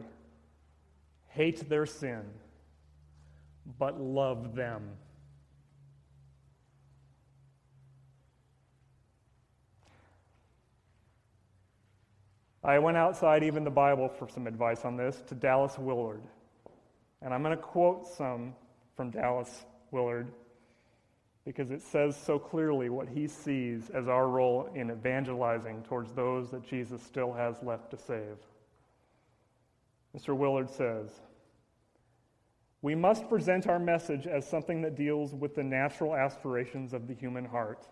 hate 1.37 1.68
their 1.68 1.87
sin, 1.87 2.22
but 3.79 4.01
love 4.01 4.55
them. 4.55 4.83
I 12.64 12.81
went 12.81 12.96
outside 12.96 13.44
even 13.44 13.62
the 13.62 13.70
Bible 13.70 14.09
for 14.09 14.29
some 14.29 14.49
advice 14.49 14.85
on 14.85 14.96
this 14.96 15.22
to 15.29 15.37
Dallas 15.37 15.79
Willard. 15.79 16.22
And 17.22 17.33
I'm 17.33 17.42
going 17.42 17.57
to 17.57 17.62
quote 17.62 18.09
some 18.09 18.55
from 18.96 19.11
Dallas 19.11 19.64
Willard 19.92 20.33
because 21.44 21.70
it 21.70 21.81
says 21.81 22.16
so 22.20 22.40
clearly 22.40 22.88
what 22.88 23.09
he 23.09 23.29
sees 23.29 23.88
as 23.90 24.09
our 24.09 24.29
role 24.29 24.68
in 24.75 24.90
evangelizing 24.90 25.83
towards 25.85 26.12
those 26.12 26.51
that 26.51 26.66
Jesus 26.66 27.01
still 27.03 27.33
has 27.33 27.62
left 27.62 27.90
to 27.92 27.96
save. 27.96 28.37
Mr. 30.16 30.37
Willard 30.37 30.68
says, 30.68 31.11
we 32.87 32.94
must 32.94 33.29
present 33.29 33.66
our 33.66 33.81
message 33.81 34.29
as 34.29 34.49
something 34.49 34.81
that 34.83 34.94
deals 34.94 35.35
with 35.35 35.57
the 35.57 35.64
natural 35.64 36.14
aspirations 36.14 36.92
of 36.92 37.09
the 37.09 37.14
human 37.14 37.44
heart. 37.44 37.85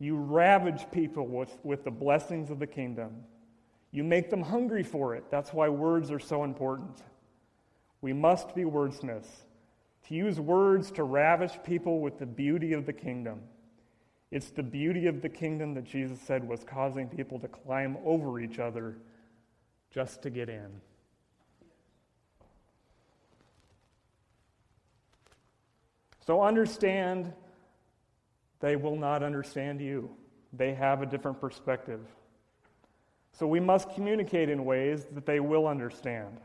You 0.00 0.16
ravage 0.16 0.84
people 0.90 1.24
with, 1.24 1.56
with 1.62 1.84
the 1.84 1.92
blessings 1.92 2.50
of 2.50 2.58
the 2.58 2.66
kingdom. 2.66 3.22
You 3.92 4.02
make 4.02 4.30
them 4.30 4.42
hungry 4.42 4.82
for 4.82 5.14
it. 5.14 5.22
That's 5.30 5.52
why 5.52 5.68
words 5.68 6.10
are 6.10 6.18
so 6.18 6.42
important. 6.42 7.04
We 8.00 8.12
must 8.12 8.52
be 8.52 8.62
wordsmiths, 8.62 9.30
to 10.08 10.14
use 10.16 10.40
words 10.40 10.90
to 10.90 11.04
ravish 11.04 11.56
people 11.62 12.00
with 12.00 12.18
the 12.18 12.26
beauty 12.26 12.72
of 12.72 12.84
the 12.84 12.92
kingdom. 12.92 13.42
It's 14.32 14.50
the 14.50 14.64
beauty 14.64 15.06
of 15.06 15.22
the 15.22 15.28
kingdom 15.28 15.72
that 15.74 15.84
Jesus 15.84 16.20
said 16.20 16.42
was 16.42 16.64
causing 16.64 17.06
people 17.06 17.38
to 17.38 17.46
climb 17.46 17.96
over 18.04 18.40
each 18.40 18.58
other 18.58 18.96
just 19.88 20.20
to 20.22 20.30
get 20.30 20.48
in. 20.48 20.80
So 26.28 26.42
understand 26.42 27.32
they 28.60 28.76
will 28.76 28.96
not 28.96 29.22
understand 29.22 29.80
you. 29.80 30.10
They 30.52 30.74
have 30.74 31.00
a 31.00 31.06
different 31.06 31.40
perspective. 31.40 32.00
So 33.32 33.46
we 33.46 33.60
must 33.60 33.88
communicate 33.94 34.50
in 34.50 34.66
ways 34.66 35.06
that 35.14 35.24
they 35.24 35.40
will 35.40 35.66
understand. 35.66 36.36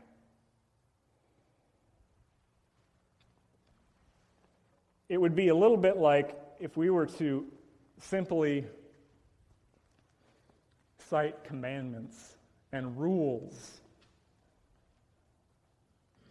It 5.10 5.20
would 5.20 5.34
be 5.34 5.48
a 5.48 5.54
little 5.54 5.76
bit 5.76 5.98
like 5.98 6.34
if 6.58 6.78
we 6.78 6.88
were 6.88 7.04
to 7.18 7.44
simply 8.00 8.64
cite 11.10 11.44
commandments 11.44 12.38
and 12.72 12.96
rules. 12.96 13.82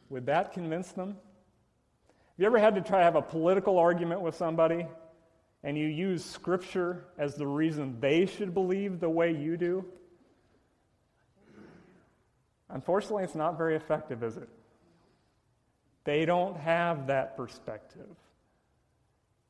Would 0.10 0.26
that 0.26 0.54
convince 0.54 0.92
them? 0.92 1.18
Have 2.34 2.42
you 2.42 2.48
ever 2.48 2.58
had 2.58 2.74
to 2.76 2.82
try 2.82 2.98
to 2.98 3.04
have 3.04 3.16
a 3.16 3.22
political 3.22 3.78
argument 3.78 4.22
with 4.22 4.34
somebody 4.34 4.88
and 5.64 5.78
you 5.78 5.86
use 5.86 6.26
Scripture 6.26 7.06
as 7.20 7.36
the 7.36 7.46
reason 7.46 8.00
they 8.00 8.26
should 8.26 8.56
believe 8.56 9.00
the 9.00 9.10
way 9.10 9.32
you 9.32 9.56
do? 9.56 9.86
Unfortunately, 12.72 13.24
it's 13.24 13.36
not 13.36 13.56
very 13.56 13.76
effective, 13.76 14.24
is 14.24 14.38
it? 14.38 14.50
They 16.06 16.26
don't 16.26 16.58
have 16.58 17.06
that 17.06 17.38
perspective. 17.38 18.10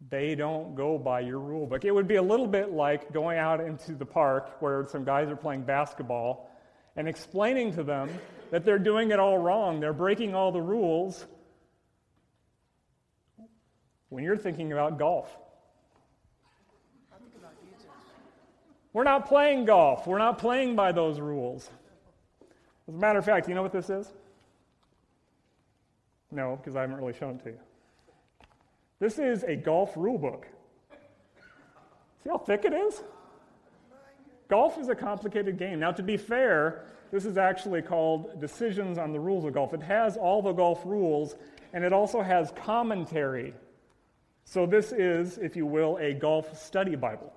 They 0.09 0.35
don't 0.35 0.75
go 0.75 0.97
by 0.97 1.21
your 1.21 1.39
rule 1.39 1.65
book. 1.65 1.85
It 1.85 1.91
would 1.91 2.09
be 2.09 2.17
a 2.17 2.21
little 2.21 2.47
bit 2.47 2.73
like 2.73 3.13
going 3.13 3.37
out 3.37 3.61
into 3.61 3.95
the 3.95 4.05
park 4.05 4.57
where 4.59 4.85
some 4.89 5.05
guys 5.05 5.29
are 5.29 5.37
playing 5.37 5.63
basketball 5.63 6.51
and 6.97 7.07
explaining 7.07 7.73
to 7.75 7.83
them 7.83 8.09
that 8.51 8.65
they're 8.65 8.77
doing 8.77 9.11
it 9.11 9.19
all 9.19 9.37
wrong. 9.37 9.79
They're 9.79 9.93
breaking 9.93 10.35
all 10.35 10.51
the 10.51 10.61
rules 10.61 11.25
when 14.13 14.23
you're 14.23 14.37
thinking 14.37 14.71
about 14.71 14.99
golf. 14.99 15.35
We're 18.93 19.03
not 19.03 19.27
playing 19.27 19.65
golf. 19.65 20.05
We're 20.05 20.19
not 20.19 20.37
playing 20.37 20.75
by 20.75 20.91
those 20.91 21.19
rules. 21.19 21.67
As 22.87 22.93
a 22.93 22.97
matter 22.97 23.17
of 23.17 23.25
fact, 23.25 23.49
you 23.49 23.55
know 23.55 23.63
what 23.63 23.71
this 23.71 23.89
is? 23.89 24.13
No, 26.31 26.57
because 26.57 26.75
I 26.75 26.81
haven't 26.81 26.97
really 26.97 27.13
shown 27.13 27.35
it 27.35 27.43
to 27.43 27.49
you. 27.49 27.59
This 28.99 29.17
is 29.17 29.43
a 29.43 29.55
golf 29.55 29.97
rule 29.97 30.19
book. 30.19 30.47
See 32.23 32.29
how 32.29 32.37
thick 32.37 32.65
it 32.65 32.73
is? 32.73 33.03
Golf 34.47 34.77
is 34.77 34.89
a 34.89 34.95
complicated 34.95 35.57
game. 35.57 35.79
Now, 35.79 35.91
to 35.91 36.03
be 36.03 36.17
fair, 36.17 36.85
this 37.11 37.25
is 37.25 37.37
actually 37.37 37.81
called 37.81 38.39
Decisions 38.39 38.99
on 38.99 39.11
the 39.11 39.19
Rules 39.19 39.45
of 39.45 39.53
Golf. 39.53 39.73
It 39.73 39.81
has 39.81 40.17
all 40.17 40.43
the 40.43 40.51
golf 40.51 40.83
rules, 40.85 41.35
and 41.73 41.83
it 41.83 41.93
also 41.93 42.21
has 42.21 42.51
commentary. 42.55 43.55
So, 44.45 44.65
this 44.65 44.91
is, 44.91 45.37
if 45.37 45.55
you 45.55 45.65
will, 45.65 45.97
a 45.97 46.13
golf 46.13 46.57
study 46.61 46.95
Bible. 46.95 47.33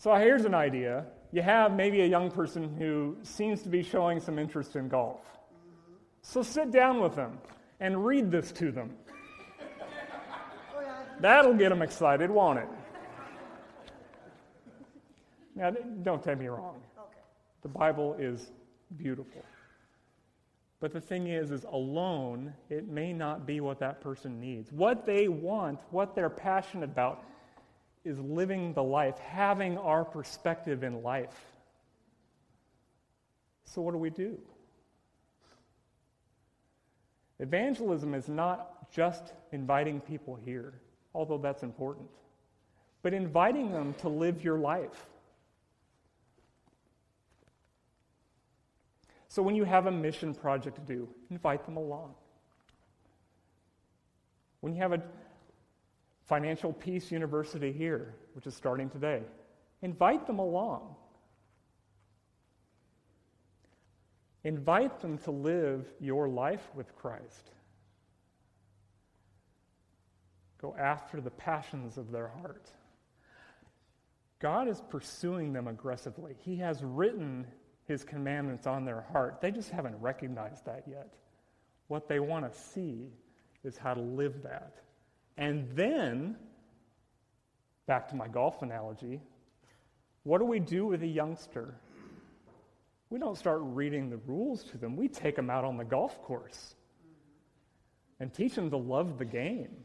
So 0.00 0.14
here's 0.14 0.46
an 0.46 0.54
idea. 0.54 1.04
You 1.30 1.42
have 1.42 1.74
maybe 1.74 2.00
a 2.00 2.06
young 2.06 2.30
person 2.30 2.74
who 2.78 3.18
seems 3.22 3.60
to 3.64 3.68
be 3.68 3.82
showing 3.82 4.18
some 4.18 4.38
interest 4.38 4.74
in 4.74 4.88
golf. 4.88 5.20
So 6.22 6.42
sit 6.42 6.70
down 6.70 7.02
with 7.02 7.14
them 7.14 7.36
and 7.80 8.02
read 8.02 8.30
this 8.30 8.50
to 8.52 8.72
them. 8.72 8.96
That'll 11.20 11.52
get 11.52 11.68
them 11.68 11.82
excited, 11.82 12.30
won't 12.30 12.60
it? 12.60 12.68
Now, 15.54 15.70
don't 16.02 16.22
take 16.22 16.38
me 16.38 16.46
wrong. 16.46 16.80
The 17.62 17.68
Bible 17.68 18.16
is 18.18 18.50
beautiful. 18.96 19.44
But 20.80 20.92
the 20.92 21.00
thing 21.00 21.26
is, 21.26 21.50
is 21.50 21.64
alone, 21.64 22.54
it 22.70 22.88
may 22.88 23.12
not 23.12 23.46
be 23.46 23.60
what 23.60 23.78
that 23.80 24.00
person 24.00 24.40
needs. 24.40 24.72
What 24.72 25.04
they 25.04 25.28
want, 25.28 25.78
what 25.90 26.14
they're 26.14 26.30
passionate 26.30 26.84
about, 26.84 27.22
is 28.02 28.18
living 28.18 28.72
the 28.72 28.82
life, 28.82 29.18
having 29.18 29.76
our 29.76 30.04
perspective 30.04 30.82
in 30.82 31.02
life. 31.02 31.36
So, 33.64 33.82
what 33.82 33.92
do 33.92 33.98
we 33.98 34.08
do? 34.08 34.38
Evangelism 37.40 38.14
is 38.14 38.28
not 38.28 38.90
just 38.90 39.34
inviting 39.52 40.00
people 40.00 40.38
here, 40.44 40.72
although 41.14 41.38
that's 41.38 41.62
important, 41.62 42.08
but 43.02 43.12
inviting 43.12 43.70
them 43.70 43.94
to 43.98 44.08
live 44.08 44.42
your 44.42 44.58
life. 44.58 45.09
So, 49.30 49.42
when 49.42 49.54
you 49.54 49.64
have 49.64 49.86
a 49.86 49.90
mission 49.90 50.34
project 50.34 50.76
to 50.76 50.82
do, 50.82 51.08
invite 51.30 51.64
them 51.64 51.78
along. 51.78 52.14
When 54.60 54.74
you 54.74 54.82
have 54.82 54.92
a 54.92 55.02
Financial 56.30 56.72
Peace 56.72 57.10
University 57.10 57.72
here, 57.72 58.14
which 58.34 58.46
is 58.46 58.54
starting 58.54 58.88
today. 58.88 59.22
Invite 59.82 60.28
them 60.28 60.38
along. 60.38 60.94
Invite 64.44 65.00
them 65.00 65.18
to 65.18 65.32
live 65.32 65.92
your 65.98 66.28
life 66.28 66.70
with 66.72 66.94
Christ. 66.94 67.50
Go 70.62 70.76
after 70.78 71.20
the 71.20 71.32
passions 71.32 71.98
of 71.98 72.12
their 72.12 72.28
heart. 72.28 72.70
God 74.38 74.68
is 74.68 74.80
pursuing 74.88 75.52
them 75.52 75.66
aggressively. 75.66 76.36
He 76.38 76.54
has 76.58 76.80
written 76.84 77.44
his 77.90 78.04
commandments 78.04 78.68
on 78.68 78.84
their 78.84 79.04
heart. 79.12 79.40
They 79.40 79.50
just 79.50 79.70
haven't 79.70 80.00
recognized 80.00 80.64
that 80.66 80.84
yet. 80.88 81.12
What 81.88 82.08
they 82.08 82.20
want 82.20 82.50
to 82.50 82.56
see 82.56 83.08
is 83.64 83.76
how 83.76 83.94
to 83.94 84.00
live 84.00 84.44
that. 84.44 84.76
And 85.36 85.68
then, 85.74 86.36
back 87.86 88.08
to 88.10 88.14
my 88.14 88.28
golf 88.28 88.62
analogy, 88.62 89.20
what 90.22 90.38
do 90.38 90.44
we 90.44 90.60
do 90.60 90.86
with 90.86 91.02
a 91.02 91.06
youngster? 91.06 91.74
We 93.10 93.18
don't 93.18 93.36
start 93.36 93.60
reading 93.62 94.08
the 94.08 94.18
rules 94.18 94.62
to 94.64 94.78
them. 94.78 94.96
We 94.96 95.08
take 95.08 95.34
them 95.34 95.50
out 95.50 95.64
on 95.64 95.76
the 95.76 95.84
golf 95.84 96.22
course 96.22 96.76
and 98.20 98.32
teach 98.32 98.54
them 98.54 98.70
to 98.70 98.76
love 98.76 99.18
the 99.18 99.24
game. 99.24 99.84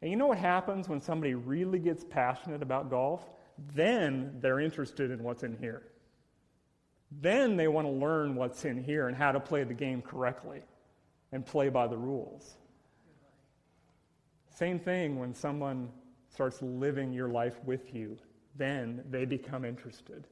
And 0.00 0.12
you 0.12 0.16
know 0.16 0.28
what 0.28 0.38
happens 0.38 0.88
when 0.88 1.00
somebody 1.00 1.34
really 1.34 1.80
gets 1.80 2.04
passionate 2.04 2.62
about 2.62 2.88
golf? 2.88 3.28
Then 3.74 4.36
they're 4.40 4.60
interested 4.60 5.10
in 5.10 5.24
what's 5.24 5.42
in 5.42 5.56
here. 5.58 5.89
Then 7.10 7.56
they 7.56 7.68
want 7.68 7.86
to 7.86 7.92
learn 7.92 8.36
what's 8.36 8.64
in 8.64 8.82
here 8.82 9.08
and 9.08 9.16
how 9.16 9.32
to 9.32 9.40
play 9.40 9.64
the 9.64 9.74
game 9.74 10.00
correctly 10.00 10.60
and 11.32 11.44
play 11.44 11.68
by 11.68 11.86
the 11.86 11.96
rules. 11.96 12.56
Same 14.54 14.78
thing 14.78 15.18
when 15.18 15.34
someone 15.34 15.88
starts 16.32 16.62
living 16.62 17.12
your 17.12 17.28
life 17.28 17.56
with 17.64 17.94
you, 17.94 18.16
then 18.56 19.02
they 19.10 19.24
become 19.24 19.64
interested. 19.64 20.26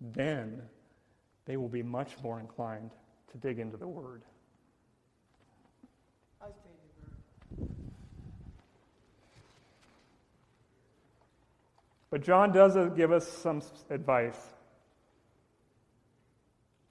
Then 0.00 0.62
they 1.46 1.56
will 1.56 1.68
be 1.68 1.82
much 1.82 2.12
more 2.22 2.40
inclined 2.40 2.90
to 3.32 3.38
dig 3.38 3.58
into 3.58 3.76
the 3.76 3.88
Word. 3.88 4.22
But 12.10 12.22
John 12.22 12.52
does 12.52 12.74
give 12.96 13.12
us 13.12 13.28
some 13.28 13.62
advice. 13.90 14.38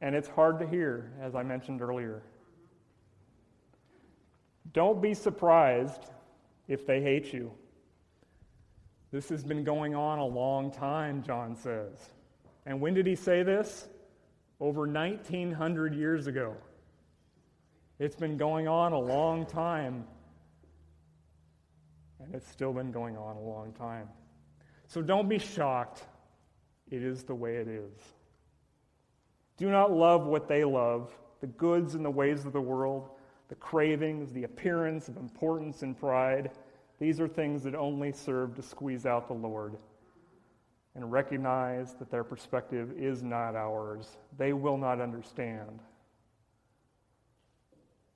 And 0.01 0.15
it's 0.15 0.27
hard 0.27 0.59
to 0.59 0.67
hear, 0.67 1.11
as 1.21 1.35
I 1.35 1.43
mentioned 1.43 1.81
earlier. 1.81 2.21
Don't 4.73 5.01
be 5.01 5.13
surprised 5.13 6.05
if 6.67 6.85
they 6.85 7.01
hate 7.01 7.33
you. 7.33 7.51
This 9.11 9.29
has 9.29 9.43
been 9.43 9.63
going 9.63 9.95
on 9.95 10.19
a 10.19 10.25
long 10.25 10.71
time, 10.71 11.23
John 11.23 11.55
says. 11.55 11.97
And 12.65 12.81
when 12.81 12.93
did 12.93 13.07
he 13.07 13.15
say 13.15 13.43
this? 13.43 13.87
Over 14.59 14.81
1900 14.81 15.95
years 15.95 16.27
ago. 16.27 16.55
It's 17.99 18.15
been 18.15 18.37
going 18.37 18.67
on 18.67 18.91
a 18.91 18.99
long 18.99 19.45
time. 19.45 20.05
And 22.19 22.35
it's 22.35 22.49
still 22.51 22.73
been 22.73 22.91
going 22.91 23.15
on 23.15 23.37
a 23.37 23.41
long 23.41 23.71
time. 23.73 24.09
So 24.87 25.01
don't 25.01 25.29
be 25.29 25.39
shocked. 25.39 26.03
It 26.91 27.03
is 27.03 27.23
the 27.23 27.35
way 27.35 27.55
it 27.55 27.67
is. 27.67 28.16
Do 29.57 29.69
not 29.69 29.91
love 29.91 30.25
what 30.25 30.47
they 30.47 30.63
love, 30.63 31.11
the 31.41 31.47
goods 31.47 31.95
and 31.95 32.05
the 32.05 32.11
ways 32.11 32.45
of 32.45 32.53
the 32.53 32.61
world 32.61 33.09
the 33.49 33.55
cravings, 33.55 34.33
the 34.33 34.43
appearance 34.43 35.07
of 35.07 35.17
importance 35.17 35.81
and 35.81 35.97
pride. 35.97 36.51
These 36.99 37.19
are 37.19 37.27
things 37.27 37.63
that 37.63 37.75
only 37.75 38.11
serve 38.11 38.55
to 38.55 38.61
squeeze 38.61 39.05
out 39.05 39.27
the 39.27 39.33
Lord 39.33 39.77
and 40.95 41.11
recognize 41.11 41.93
that 41.95 42.09
their 42.09 42.23
perspective 42.23 42.91
is 42.97 43.23
not 43.23 43.55
ours. 43.55 44.17
They 44.37 44.53
will 44.53 44.77
not 44.77 44.99
understand. 44.99 45.79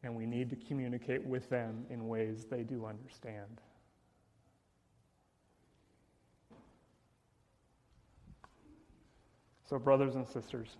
And 0.03 0.15
we 0.15 0.25
need 0.25 0.49
to 0.49 0.55
communicate 0.55 1.23
with 1.23 1.47
them 1.49 1.85
in 1.89 2.07
ways 2.07 2.45
they 2.49 2.63
do 2.63 2.85
understand. 2.85 3.61
So, 9.69 9.77
brothers 9.77 10.15
and 10.15 10.27
sisters, 10.27 10.75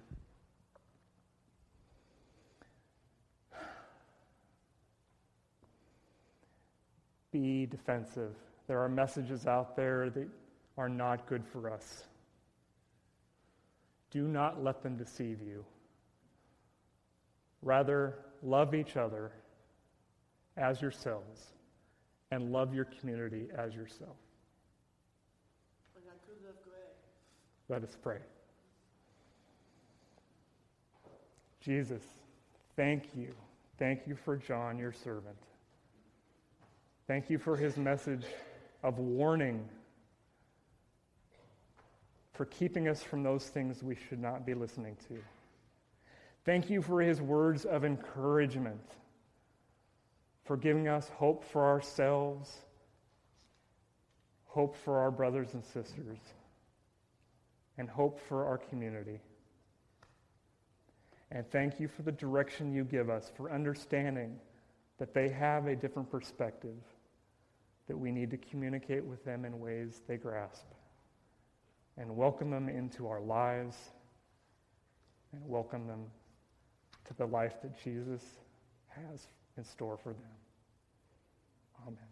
be 7.32 7.66
defensive. 7.66 8.36
There 8.68 8.80
are 8.82 8.90
messages 8.90 9.48
out 9.48 9.76
there 9.76 10.10
that 10.10 10.28
are 10.78 10.90
not 10.90 11.28
good 11.28 11.44
for 11.46 11.70
us. 11.72 12.04
Do 14.12 14.28
not 14.28 14.64
let 14.64 14.84
them 14.84 14.98
deceive 14.98 15.40
you. 15.42 15.64
Rather, 17.62 18.16
love 18.44 18.74
each 18.74 18.98
other 18.98 19.32
as 20.58 20.82
yourselves 20.82 21.48
and 22.32 22.52
love 22.52 22.74
your 22.74 22.86
community 22.86 23.48
as 23.58 23.76
yourself. 23.76 24.16
Let 27.70 27.84
us 27.84 27.96
pray. 28.02 28.18
Jesus, 31.62 32.04
thank 32.76 33.06
you. 33.16 33.34
Thank 33.80 34.08
you 34.08 34.16
for 34.16 34.36
John, 34.36 34.78
your 34.78 34.92
servant. 34.92 35.38
Thank 37.12 37.30
you 37.30 37.40
for 37.40 37.58
his 37.58 37.76
message 37.76 38.24
of 38.84 38.98
warning, 38.98 39.68
for 42.32 42.46
keeping 42.46 42.88
us 42.88 43.04
from 43.04 43.22
those 43.22 43.50
things 43.50 43.84
we 43.84 43.96
should 43.96 44.22
not 44.22 44.46
be 44.46 44.54
listening 44.54 44.96
to. 45.10 45.18
Thank 46.46 46.70
you 46.70 46.82
for 46.82 47.02
his 47.02 47.20
words 47.20 47.66
of 47.66 47.84
encouragement, 47.84 48.80
for 50.46 50.56
giving 50.56 50.88
us 50.88 51.10
hope 51.10 51.44
for 51.44 51.66
ourselves, 51.66 52.50
hope 54.46 54.78
for 54.78 55.00
our 55.00 55.12
brothers 55.12 55.54
and 55.54 55.66
sisters, 55.66 56.20
and 57.78 57.90
hope 57.90 58.22
for 58.22 58.46
our 58.46 58.58
community. 58.58 59.20
And 61.30 61.46
thank 61.52 61.78
you 61.78 61.90
for 61.90 62.04
the 62.04 62.14
direction 62.14 62.74
you 62.74 62.86
give 62.86 63.10
us, 63.10 63.30
for 63.36 63.52
understanding 63.52 64.40
that 64.98 65.14
they 65.14 65.28
have 65.28 65.68
a 65.68 65.76
different 65.76 66.10
perspective, 66.10 66.78
that 67.88 67.98
we 67.98 68.12
need 68.12 68.32
to 68.32 68.38
communicate 68.38 69.04
with 69.04 69.24
them 69.26 69.46
in 69.46 69.60
ways 69.60 70.02
they 70.08 70.18
grasp, 70.18 70.66
and 71.98 72.16
welcome 72.16 72.50
them 72.50 72.70
into 72.70 73.08
our 73.08 73.22
lives, 73.22 73.76
and 75.34 75.42
welcome 75.48 75.88
them 75.88 76.06
to 77.08 77.14
the 77.16 77.26
life 77.26 77.62
that 77.62 77.82
Jesus 77.84 78.22
has 78.88 79.28
in 79.58 79.64
store 79.64 79.98
for 79.98 80.14
them. 80.14 80.32
Amen. 81.88 82.11